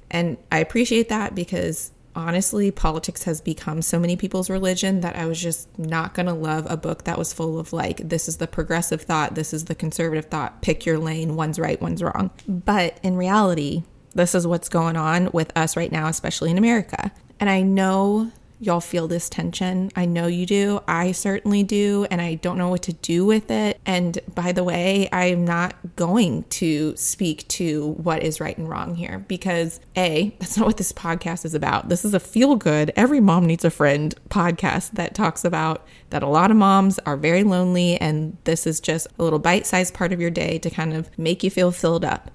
And 0.10 0.38
I 0.52 0.60
appreciate 0.60 1.08
that 1.10 1.34
because 1.34 1.91
honestly, 2.15 2.71
politics 2.71 3.24
has 3.24 3.41
become 3.41 3.82
so 3.82 4.00
many 4.00 4.15
people's 4.15 4.50
religion 4.50 5.02
that 5.02 5.15
I 5.15 5.26
was 5.26 5.39
just 5.39 5.78
not 5.80 6.13
going 6.13 6.26
to 6.26 6.34
love 6.34 6.67
a 6.69 6.78
book 6.78 7.06
that 7.06 7.17
was 7.17 7.34
full 7.34 7.60
of 7.60 7.74
like, 7.74 7.97
this 7.97 8.28
is 8.28 8.38
the 8.38 8.47
progressive 8.47 9.02
thought, 9.02 9.36
this 9.36 9.54
is 9.54 9.65
the 9.65 9.76
conservative 9.76 10.26
thought, 10.26 10.62
pick 10.62 10.86
your 10.86 10.97
lane, 11.00 11.36
one's 11.36 11.60
right, 11.60 11.82
one's 11.82 12.04
wrong. 12.04 12.32
But 12.47 13.00
in 13.04 13.15
reality, 13.15 13.84
this 14.13 14.36
is 14.36 14.45
what's 14.45 14.69
going 14.69 14.97
on 14.97 15.30
with 15.34 15.56
us 15.56 15.78
right 15.78 15.91
now, 15.91 16.08
especially 16.08 16.52
in 16.52 16.58
America. 16.58 17.12
And 17.39 17.50
I 17.50 17.62
know 17.62 18.32
y'all 18.62 18.80
feel 18.80 19.08
this 19.08 19.28
tension. 19.28 19.91
I 19.95 20.06
know 20.06 20.28
you 20.28 20.45
do. 20.45 20.82
I 20.88 21.12
certainly 21.12 21.63
do. 21.63 22.06
And 22.12 22.21
I 22.21 22.36
don't 22.36 22.58
know 22.58 22.69
what 22.69 22.84
to 22.84 22.93
do 22.93 23.26
with 23.26 23.50
it. 23.50 23.82
And 23.86 24.19
by 24.36 24.52
the 24.52 24.63
way, 24.63 25.10
I'm 25.12 25.43
not 25.43 25.76
going 25.95 26.43
to 26.43 26.95
speak 26.95 27.47
to 27.50 27.93
what 27.93 28.21
is 28.21 28.39
right 28.39 28.58
and 28.58 28.69
wrong 28.69 28.95
here 28.95 29.26
because 29.28 29.80
A, 29.97 30.36
that's 30.39 30.58
not 30.58 30.67
what 30.67 30.78
this 30.78 30.93
podcast 30.93 31.43
is 31.43 31.56
about. 31.56 31.89
This 31.89 32.06
is 32.06 32.13
a 32.13 32.19
feel 32.19 32.56
good, 32.56 32.93
every 32.95 33.19
mom 33.19 33.45
needs 33.45 33.65
a 33.65 33.71
friend 33.71 34.13
podcast 34.30 34.91
that 34.91 35.15
talks 35.15 35.43
about 35.43 35.86
that 36.12 36.21
a 36.21 36.28
lot 36.28 36.52
of 36.52 36.58
moms 36.58 37.00
are 37.00 37.17
very 37.17 37.43
lonely. 37.43 37.97
And 37.97 38.38
this 38.43 38.67
is 38.67 38.80
just 38.80 39.08
a 39.17 39.24
little 39.24 39.39
bite 39.39 39.65
sized 39.65 39.95
part 39.95 40.13
of 40.13 40.21
your 40.21 40.30
day 40.30 40.60
to 40.60 40.69
kind 40.69 40.93
of 40.93 41.10
make 41.17 41.43
you 41.43 41.50
feel 41.50 41.71
filled 41.71 42.06
up. 42.06 42.30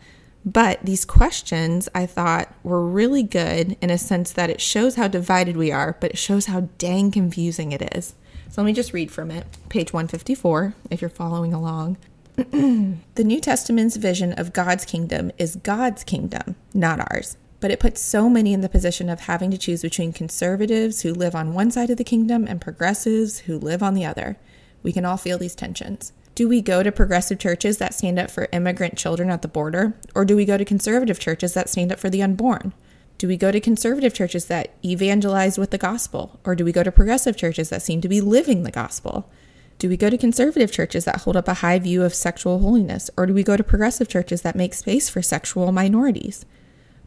But 0.47 0.79
these 0.85 1.05
questions 1.05 1.89
I 1.93 2.07
thought 2.07 2.55
were 2.63 2.87
really 2.87 3.25
good 3.25 3.77
in 3.81 3.91
a 3.91 3.99
sense 3.99 4.33
that 4.33 4.49
it 4.49 4.61
shows 4.61 4.95
how 4.95 5.09
divided 5.09 5.57
we 5.57 5.73
are, 5.73 5.97
but 6.01 6.13
it 6.13 6.19
shows 6.19 6.47
how 6.47 6.69
dang 6.79 7.11
confusing 7.11 7.73
it 7.73 7.97
is. 7.97 8.15
So 8.49 8.63
let 8.63 8.67
me 8.67 8.73
just 8.73 8.93
read 8.93 9.11
from 9.11 9.33
it, 9.33 9.45
page 9.69 9.93
154, 9.93 10.75
if 10.89 11.01
you're 11.03 11.11
following 11.11 11.53
along. 11.53 11.97
the 12.37 13.25
New 13.25 13.41
Testament's 13.41 13.97
vision 13.97 14.33
of 14.35 14.53
God's 14.53 14.85
kingdom 14.85 15.33
is 15.37 15.57
God's 15.57 16.05
kingdom, 16.05 16.55
not 16.73 17.01
ours. 17.01 17.37
but 17.61 17.71
it 17.71 17.81
puts 17.81 18.01
so 18.01 18.29
many 18.29 18.53
in 18.53 18.61
the 18.61 18.69
position 18.69 19.09
of 19.09 19.21
having 19.21 19.51
to 19.51 19.59
choose 19.59 19.83
between 19.83 20.13
conservatives 20.13 21.03
who 21.03 21.13
live 21.13 21.35
on 21.35 21.55
one 21.55 21.71
side 21.71 21.91
of 21.91 21.97
the 21.97 22.05
kingdom 22.05 22.47
and 22.47 22.61
progressives 22.61 23.41
who 23.41 23.59
live 23.59 23.83
on 23.83 23.95
the 23.95 24.05
other. 24.05 24.37
We 24.83 24.93
can 24.93 25.05
all 25.05 25.17
feel 25.17 25.39
these 25.39 25.55
tensions. 25.55 26.13
Do 26.37 26.49
we 26.51 26.61
go 26.61 26.83
to 26.83 26.92
progressive 26.92 27.38
churches 27.38 27.79
that 27.79 27.94
stand 27.94 28.18
up 28.18 28.31
for 28.31 28.51
immigrant 28.53 28.99
children 28.99 29.31
at 29.31 29.40
the 29.40 29.49
border, 29.49 29.94
or 30.14 30.27
do 30.27 30.37
we 30.37 30.44
go 30.44 30.59
to 30.59 30.66
conservative 30.66 31.18
churches 31.18 31.55
that 31.55 31.70
stand 31.70 31.90
up 31.90 31.99
for 31.99 32.11
the 32.11 32.22
unborn? 32.22 32.75
Do 33.16 33.27
we 33.27 33.38
go 33.38 33.51
to 33.51 33.59
conservative 33.59 34.12
churches 34.12 34.44
that 34.44 34.75
evangelize 34.85 35.57
with 35.57 35.70
the 35.70 35.79
gospel, 35.79 36.38
or 36.44 36.55
do 36.55 36.62
we 36.62 36.72
go 36.72 36.83
to 36.83 36.92
progressive 36.92 37.38
churches 37.38 37.70
that 37.70 37.81
seem 37.81 38.03
to 38.03 38.09
be 38.09 38.20
living 38.20 38.64
the 38.64 38.70
gospel? 38.70 39.31
Do 39.79 39.88
we 39.88 39.96
go 39.96 40.11
to 40.11 40.18
conservative 40.18 40.70
churches 40.70 41.07
that 41.07 41.22
hold 41.22 41.38
up 41.38 41.49
a 41.49 41.55
high 41.55 41.79
view 41.79 42.03
of 42.03 42.14
sexual 42.14 42.59
holiness, 42.59 43.09
or 43.16 43.25
do 43.25 43.33
we 43.33 43.42
go 43.42 43.57
to 43.57 43.64
progressive 43.64 44.07
churches 44.07 44.42
that 44.42 44.55
make 44.55 44.75
space 44.75 45.09
for 45.09 45.22
sexual 45.22 45.72
minorities? 45.72 46.44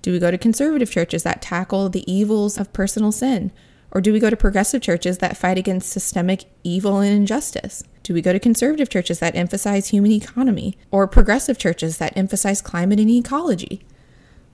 Do 0.02 0.12
we 0.12 0.18
go 0.18 0.32
to 0.32 0.40
conservative 0.40 0.90
churches 0.90 1.22
that 1.22 1.44
tackle 1.44 1.90
the 1.90 2.12
evils 2.12 2.58
of 2.58 2.74
personal 2.74 3.12
sin? 3.12 3.52
Or 3.92 4.02
do 4.02 4.14
we 4.14 4.20
go 4.20 4.30
to 4.30 4.38
progressive 4.38 4.82
churches 4.82 5.18
that 5.18 5.38
fight 5.38 5.58
against 5.58 5.90
systemic 5.90 6.46
evil 6.64 7.00
and 7.00 7.14
injustice? 7.14 7.84
Do 8.04 8.14
we 8.14 8.22
go 8.22 8.34
to 8.34 8.40
conservative 8.40 8.90
churches 8.90 9.20
that 9.20 9.36
emphasize 9.36 9.90
human 9.90 10.12
economy? 10.12 10.78
Or 10.92 11.08
progressive 11.08 11.58
churches 11.58 11.98
that 11.98 12.16
emphasize 12.16 12.62
climate 12.62 13.00
and 13.00 13.10
ecology? 13.10 13.86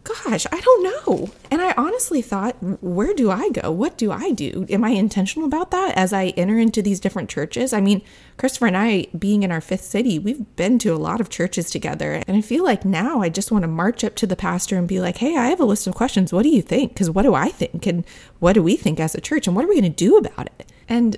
Gosh, 0.05 0.45
I 0.51 0.59
don't 0.61 0.83
know. 0.83 1.31
And 1.49 1.61
I 1.61 1.73
honestly 1.77 2.21
thought, 2.21 2.55
where 2.61 3.13
do 3.13 3.31
I 3.31 3.49
go? 3.49 3.71
What 3.71 3.97
do 3.97 4.11
I 4.11 4.31
do? 4.31 4.65
Am 4.69 4.83
I 4.83 4.89
intentional 4.89 5.47
about 5.47 5.71
that 5.71 5.97
as 5.97 6.13
I 6.13 6.27
enter 6.37 6.57
into 6.57 6.81
these 6.81 6.99
different 6.99 7.29
churches? 7.29 7.73
I 7.73 7.81
mean, 7.81 8.01
Christopher 8.37 8.67
and 8.67 8.77
I, 8.77 9.07
being 9.17 9.43
in 9.43 9.51
our 9.51 9.61
fifth 9.61 9.83
city, 9.83 10.19
we've 10.19 10.55
been 10.55 10.77
to 10.79 10.89
a 10.89 10.97
lot 10.97 11.21
of 11.21 11.29
churches 11.29 11.69
together. 11.69 12.23
And 12.27 12.37
I 12.37 12.41
feel 12.41 12.63
like 12.63 12.85
now 12.85 13.21
I 13.21 13.29
just 13.29 13.51
want 13.51 13.63
to 13.63 13.67
march 13.67 14.03
up 14.03 14.15
to 14.17 14.27
the 14.27 14.35
pastor 14.35 14.77
and 14.77 14.87
be 14.87 14.99
like, 14.99 15.17
hey, 15.17 15.35
I 15.35 15.47
have 15.47 15.59
a 15.59 15.65
list 15.65 15.87
of 15.87 15.95
questions. 15.95 16.31
What 16.31 16.43
do 16.43 16.49
you 16.49 16.61
think? 16.61 16.93
Because 16.93 17.09
what 17.09 17.23
do 17.23 17.33
I 17.33 17.49
think? 17.49 17.85
And 17.87 18.05
what 18.39 18.53
do 18.53 18.63
we 18.63 18.75
think 18.75 18.99
as 18.99 19.15
a 19.15 19.21
church? 19.21 19.47
And 19.47 19.55
what 19.55 19.65
are 19.65 19.69
we 19.69 19.79
going 19.79 19.91
to 19.91 20.05
do 20.05 20.17
about 20.17 20.47
it? 20.59 20.71
And 20.87 21.17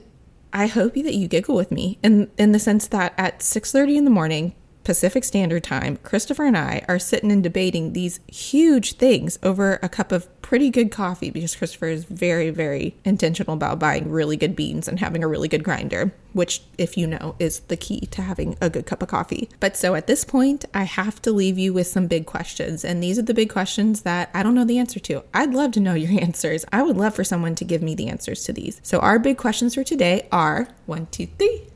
I 0.53 0.67
hope 0.67 0.93
that 0.93 1.13
you 1.13 1.27
giggle 1.27 1.55
with 1.55 1.71
me 1.71 1.99
in, 2.01 2.31
in 2.37 2.51
the 2.53 2.59
sense 2.59 2.87
that 2.87 3.13
at 3.17 3.39
6.30 3.39 3.97
in 3.97 4.05
the 4.05 4.09
morning, 4.09 4.55
Pacific 4.87 5.25
Standard 5.25 5.65
Time, 5.65 5.97
Christopher 5.97 6.45
and 6.45 6.57
I 6.57 6.81
are 6.87 6.97
sitting 6.97 7.29
and 7.29 7.43
debating 7.43 7.91
these 7.91 8.21
huge 8.27 8.93
things 8.93 9.37
over 9.43 9.81
a 9.83 9.89
cup 9.89 10.13
of 10.13 10.29
pretty 10.41 10.69
good 10.69 10.91
coffee 10.91 11.29
because 11.29 11.57
Christopher 11.57 11.87
is 11.87 12.05
very, 12.05 12.51
very 12.51 12.95
intentional 13.03 13.55
about 13.55 13.79
buying 13.79 14.09
really 14.09 14.37
good 14.37 14.55
beans 14.55 14.87
and 14.87 14.97
having 14.97 15.25
a 15.25 15.27
really 15.27 15.49
good 15.49 15.65
grinder, 15.65 16.13
which, 16.31 16.61
if 16.77 16.95
you 16.95 17.05
know, 17.05 17.35
is 17.37 17.59
the 17.67 17.75
key 17.75 18.05
to 18.11 18.21
having 18.21 18.55
a 18.61 18.69
good 18.69 18.85
cup 18.85 19.01
of 19.01 19.09
coffee. 19.09 19.49
But 19.59 19.75
so 19.75 19.93
at 19.93 20.07
this 20.07 20.23
point, 20.23 20.63
I 20.73 20.83
have 20.83 21.21
to 21.23 21.33
leave 21.33 21.57
you 21.57 21.73
with 21.73 21.87
some 21.87 22.07
big 22.07 22.25
questions. 22.25 22.85
And 22.85 23.03
these 23.03 23.19
are 23.19 23.23
the 23.23 23.33
big 23.33 23.49
questions 23.49 24.03
that 24.03 24.29
I 24.33 24.41
don't 24.41 24.55
know 24.55 24.63
the 24.63 24.79
answer 24.79 25.01
to. 25.01 25.21
I'd 25.33 25.53
love 25.53 25.73
to 25.73 25.81
know 25.81 25.95
your 25.95 26.17
answers. 26.23 26.63
I 26.71 26.81
would 26.81 26.95
love 26.95 27.13
for 27.13 27.25
someone 27.25 27.55
to 27.55 27.65
give 27.65 27.81
me 27.81 27.93
the 27.93 28.07
answers 28.07 28.45
to 28.45 28.53
these. 28.53 28.79
So, 28.83 28.99
our 28.99 29.19
big 29.19 29.37
questions 29.37 29.75
for 29.75 29.83
today 29.83 30.29
are 30.31 30.69
one, 30.85 31.07
two, 31.07 31.27
three. 31.37 31.67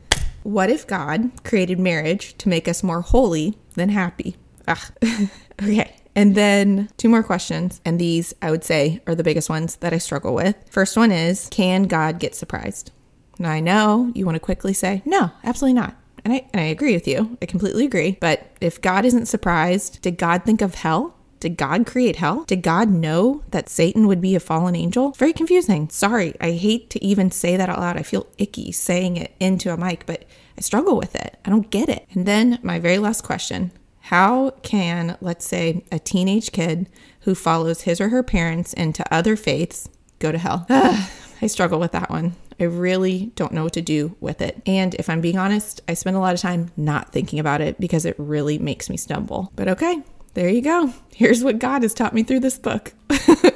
What 0.42 0.70
if 0.70 0.86
God 0.86 1.30
created 1.44 1.78
marriage 1.78 2.36
to 2.38 2.48
make 2.48 2.68
us 2.68 2.82
more 2.82 3.00
holy 3.00 3.58
than 3.74 3.88
happy? 3.88 4.36
Ah, 4.66 4.90
okay. 5.62 5.94
And 6.14 6.34
then 6.34 6.88
two 6.96 7.08
more 7.08 7.22
questions. 7.22 7.80
And 7.84 7.98
these, 7.98 8.34
I 8.42 8.50
would 8.50 8.64
say, 8.64 9.00
are 9.06 9.14
the 9.14 9.24
biggest 9.24 9.48
ones 9.48 9.76
that 9.76 9.94
I 9.94 9.98
struggle 9.98 10.34
with. 10.34 10.56
First 10.70 10.96
one 10.96 11.10
is 11.10 11.48
Can 11.50 11.84
God 11.84 12.18
get 12.18 12.34
surprised? 12.34 12.90
Now, 13.38 13.50
I 13.50 13.60
know 13.60 14.12
you 14.14 14.26
want 14.26 14.36
to 14.36 14.40
quickly 14.40 14.72
say, 14.72 15.02
No, 15.04 15.30
absolutely 15.44 15.80
not. 15.80 15.96
And 16.24 16.34
I, 16.34 16.46
and 16.52 16.60
I 16.60 16.66
agree 16.66 16.94
with 16.94 17.08
you. 17.08 17.36
I 17.42 17.46
completely 17.46 17.84
agree. 17.84 18.16
But 18.20 18.46
if 18.60 18.80
God 18.80 19.04
isn't 19.04 19.26
surprised, 19.26 20.02
did 20.02 20.18
God 20.18 20.44
think 20.44 20.60
of 20.60 20.76
hell? 20.76 21.16
Did 21.42 21.56
God 21.56 21.86
create 21.86 22.14
hell? 22.14 22.44
Did 22.44 22.62
God 22.62 22.88
know 22.88 23.42
that 23.50 23.68
Satan 23.68 24.06
would 24.06 24.20
be 24.20 24.36
a 24.36 24.40
fallen 24.40 24.76
angel? 24.76 25.10
Very 25.10 25.32
confusing. 25.32 25.88
Sorry, 25.88 26.36
I 26.40 26.52
hate 26.52 26.88
to 26.90 27.04
even 27.04 27.32
say 27.32 27.56
that 27.56 27.68
out 27.68 27.80
loud. 27.80 27.96
I 27.96 28.04
feel 28.04 28.28
icky 28.38 28.70
saying 28.70 29.16
it 29.16 29.34
into 29.40 29.74
a 29.74 29.76
mic, 29.76 30.06
but 30.06 30.24
I 30.56 30.60
struggle 30.60 30.96
with 30.96 31.16
it. 31.16 31.40
I 31.44 31.50
don't 31.50 31.68
get 31.68 31.88
it. 31.88 32.06
And 32.12 32.26
then 32.26 32.60
my 32.62 32.78
very 32.78 32.98
last 32.98 33.24
question 33.24 33.72
How 34.02 34.50
can, 34.62 35.18
let's 35.20 35.44
say, 35.44 35.84
a 35.90 35.98
teenage 35.98 36.52
kid 36.52 36.88
who 37.22 37.34
follows 37.34 37.80
his 37.80 38.00
or 38.00 38.10
her 38.10 38.22
parents 38.22 38.72
into 38.72 39.04
other 39.12 39.34
faiths 39.34 39.88
go 40.20 40.30
to 40.30 40.38
hell? 40.38 40.64
I 40.70 41.48
struggle 41.48 41.80
with 41.80 41.90
that 41.90 42.08
one. 42.08 42.36
I 42.60 42.64
really 42.66 43.32
don't 43.34 43.52
know 43.52 43.64
what 43.64 43.72
to 43.72 43.82
do 43.82 44.14
with 44.20 44.40
it. 44.42 44.62
And 44.64 44.94
if 44.94 45.10
I'm 45.10 45.20
being 45.20 45.38
honest, 45.38 45.80
I 45.88 45.94
spend 45.94 46.14
a 46.14 46.20
lot 46.20 46.34
of 46.34 46.40
time 46.40 46.70
not 46.76 47.10
thinking 47.10 47.40
about 47.40 47.60
it 47.60 47.80
because 47.80 48.04
it 48.04 48.14
really 48.16 48.60
makes 48.60 48.88
me 48.88 48.96
stumble. 48.96 49.50
But 49.56 49.66
okay, 49.66 50.04
there 50.34 50.48
you 50.48 50.62
go. 50.62 50.92
Here's 51.14 51.44
what 51.44 51.58
God 51.58 51.82
has 51.82 51.94
taught 51.94 52.14
me 52.14 52.22
through 52.22 52.40
this 52.40 52.58
book. 52.58 52.92
okay. 53.10 53.50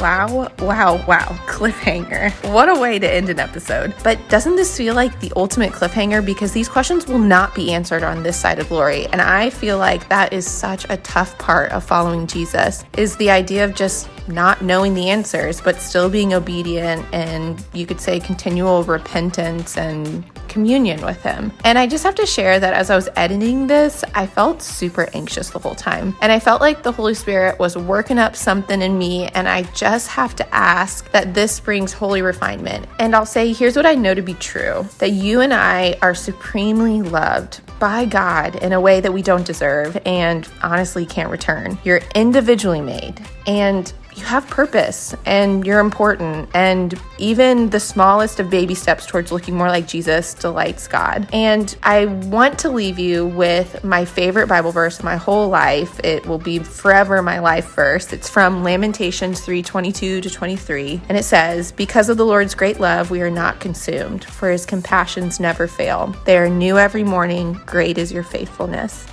Wow, 0.00 0.50
wow, 0.58 1.04
wow. 1.06 1.26
Cliffhanger. 1.46 2.32
What 2.52 2.68
a 2.68 2.80
way 2.80 2.98
to 2.98 3.08
end 3.08 3.28
an 3.28 3.38
episode. 3.38 3.94
But 4.02 4.18
doesn't 4.28 4.56
this 4.56 4.76
feel 4.76 4.94
like 4.94 5.20
the 5.20 5.32
ultimate 5.36 5.72
cliffhanger? 5.72 6.24
Because 6.24 6.52
these 6.52 6.68
questions 6.68 7.06
will 7.06 7.18
not 7.18 7.54
be 7.54 7.72
answered 7.72 8.02
on 8.02 8.22
this 8.22 8.36
side 8.36 8.58
of 8.58 8.68
glory. 8.68 9.06
And 9.08 9.20
I 9.20 9.50
feel 9.50 9.78
like 9.78 10.08
that 10.08 10.32
is 10.32 10.46
such 10.46 10.86
a 10.88 10.96
tough 10.98 11.36
part 11.38 11.70
of 11.72 11.84
following 11.84 12.26
Jesus 12.26 12.84
is 12.96 13.16
the 13.16 13.30
idea 13.30 13.64
of 13.64 13.74
just 13.74 14.08
not 14.28 14.62
knowing 14.62 14.94
the 14.94 15.10
answers, 15.10 15.60
but 15.60 15.76
still 15.76 16.08
being 16.08 16.32
obedient 16.32 17.04
and 17.12 17.64
you 17.72 17.86
could 17.86 18.00
say 18.00 18.18
continual 18.18 18.82
repentance 18.84 19.76
and 19.76 20.24
communion 20.52 21.04
with 21.04 21.22
Him. 21.22 21.50
And 21.64 21.78
I 21.78 21.86
just 21.86 22.04
have 22.04 22.14
to 22.16 22.26
share 22.26 22.60
that 22.60 22.74
as 22.74 22.90
I 22.90 22.96
was 22.96 23.08
editing 23.16 23.66
this, 23.66 24.04
I 24.14 24.26
felt 24.26 24.62
super 24.62 25.08
anxious 25.14 25.50
the 25.50 25.58
whole 25.58 25.74
time. 25.74 26.14
And 26.20 26.30
I 26.30 26.38
felt 26.38 26.60
like 26.60 26.82
the 26.82 26.92
Holy 26.92 27.14
Spirit 27.14 27.58
was 27.58 27.76
working 27.76 28.18
up 28.18 28.36
something 28.36 28.82
in 28.82 28.98
me. 28.98 29.28
And 29.28 29.48
I 29.48 29.62
just 29.72 30.08
have 30.08 30.36
to 30.36 30.54
ask 30.54 31.10
that 31.12 31.32
this 31.32 31.58
brings 31.58 31.92
holy 31.92 32.20
refinement. 32.22 32.86
And 32.98 33.16
I'll 33.16 33.26
say, 33.26 33.52
here's 33.52 33.76
what 33.76 33.86
I 33.86 33.94
know 33.94 34.14
to 34.14 34.22
be 34.22 34.34
true 34.34 34.86
that 34.98 35.10
you 35.10 35.40
and 35.40 35.54
I 35.54 35.96
are 36.02 36.14
supremely 36.14 37.00
loved 37.02 37.60
by 37.80 38.04
God 38.04 38.56
in 38.56 38.72
a 38.72 38.80
way 38.80 39.00
that 39.00 39.12
we 39.12 39.22
don't 39.22 39.46
deserve 39.46 39.98
and 40.06 40.48
honestly 40.62 41.06
can't 41.06 41.30
return. 41.30 41.78
You're 41.82 42.02
individually 42.14 42.80
made. 42.80 43.20
And 43.46 43.92
you 44.16 44.24
have 44.24 44.46
purpose 44.48 45.14
and 45.24 45.66
you're 45.66 45.80
important. 45.80 46.48
And 46.54 47.00
even 47.18 47.70
the 47.70 47.80
smallest 47.80 48.40
of 48.40 48.50
baby 48.50 48.74
steps 48.74 49.06
towards 49.06 49.32
looking 49.32 49.56
more 49.56 49.68
like 49.68 49.86
Jesus 49.86 50.34
delights 50.34 50.88
God. 50.88 51.28
And 51.32 51.74
I 51.82 52.06
want 52.06 52.58
to 52.60 52.70
leave 52.70 52.98
you 52.98 53.26
with 53.26 53.82
my 53.84 54.04
favorite 54.04 54.48
Bible 54.48 54.72
verse 54.72 54.98
of 54.98 55.04
my 55.04 55.16
whole 55.16 55.48
life. 55.48 56.00
It 56.00 56.26
will 56.26 56.38
be 56.38 56.58
forever 56.58 57.22
my 57.22 57.38
life 57.38 57.74
verse. 57.74 58.12
It's 58.12 58.28
from 58.28 58.62
Lamentations 58.62 59.40
3:22 59.40 60.20
to 60.20 60.30
23. 60.30 61.00
And 61.08 61.16
it 61.16 61.24
says, 61.24 61.72
Because 61.72 62.08
of 62.08 62.16
the 62.16 62.26
Lord's 62.26 62.54
great 62.54 62.80
love, 62.80 63.10
we 63.10 63.22
are 63.22 63.30
not 63.30 63.60
consumed, 63.60 64.24
for 64.24 64.50
his 64.50 64.66
compassions 64.66 65.40
never 65.40 65.66
fail. 65.66 66.14
They 66.24 66.38
are 66.38 66.48
new 66.48 66.78
every 66.78 67.04
morning. 67.04 67.60
Great 67.66 67.98
is 67.98 68.12
your 68.12 68.22
faithfulness. 68.22 69.06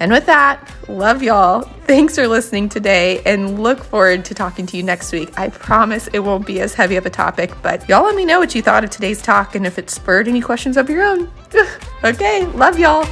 And 0.00 0.10
with 0.10 0.26
that, 0.26 0.68
love 0.88 1.22
y'all. 1.22 1.62
Thanks 1.86 2.16
for 2.16 2.26
listening 2.26 2.68
today 2.68 3.22
and 3.24 3.62
look 3.62 3.82
forward 3.82 4.24
to 4.26 4.34
talking 4.34 4.66
to 4.66 4.76
you 4.76 4.82
next 4.82 5.12
week. 5.12 5.38
I 5.38 5.48
promise 5.50 6.08
it 6.08 6.20
won't 6.20 6.46
be 6.46 6.60
as 6.60 6.74
heavy 6.74 6.96
of 6.96 7.06
a 7.06 7.10
topic, 7.10 7.52
but 7.62 7.88
y'all 7.88 8.04
let 8.04 8.16
me 8.16 8.24
know 8.24 8.40
what 8.40 8.54
you 8.54 8.62
thought 8.62 8.84
of 8.84 8.90
today's 8.90 9.22
talk 9.22 9.54
and 9.54 9.66
if 9.66 9.78
it 9.78 9.90
spurred 9.90 10.28
any 10.28 10.40
questions 10.40 10.76
of 10.76 10.90
your 10.90 11.02
own. 11.02 11.30
okay, 12.04 12.44
love 12.46 12.78
y'all. 12.78 13.06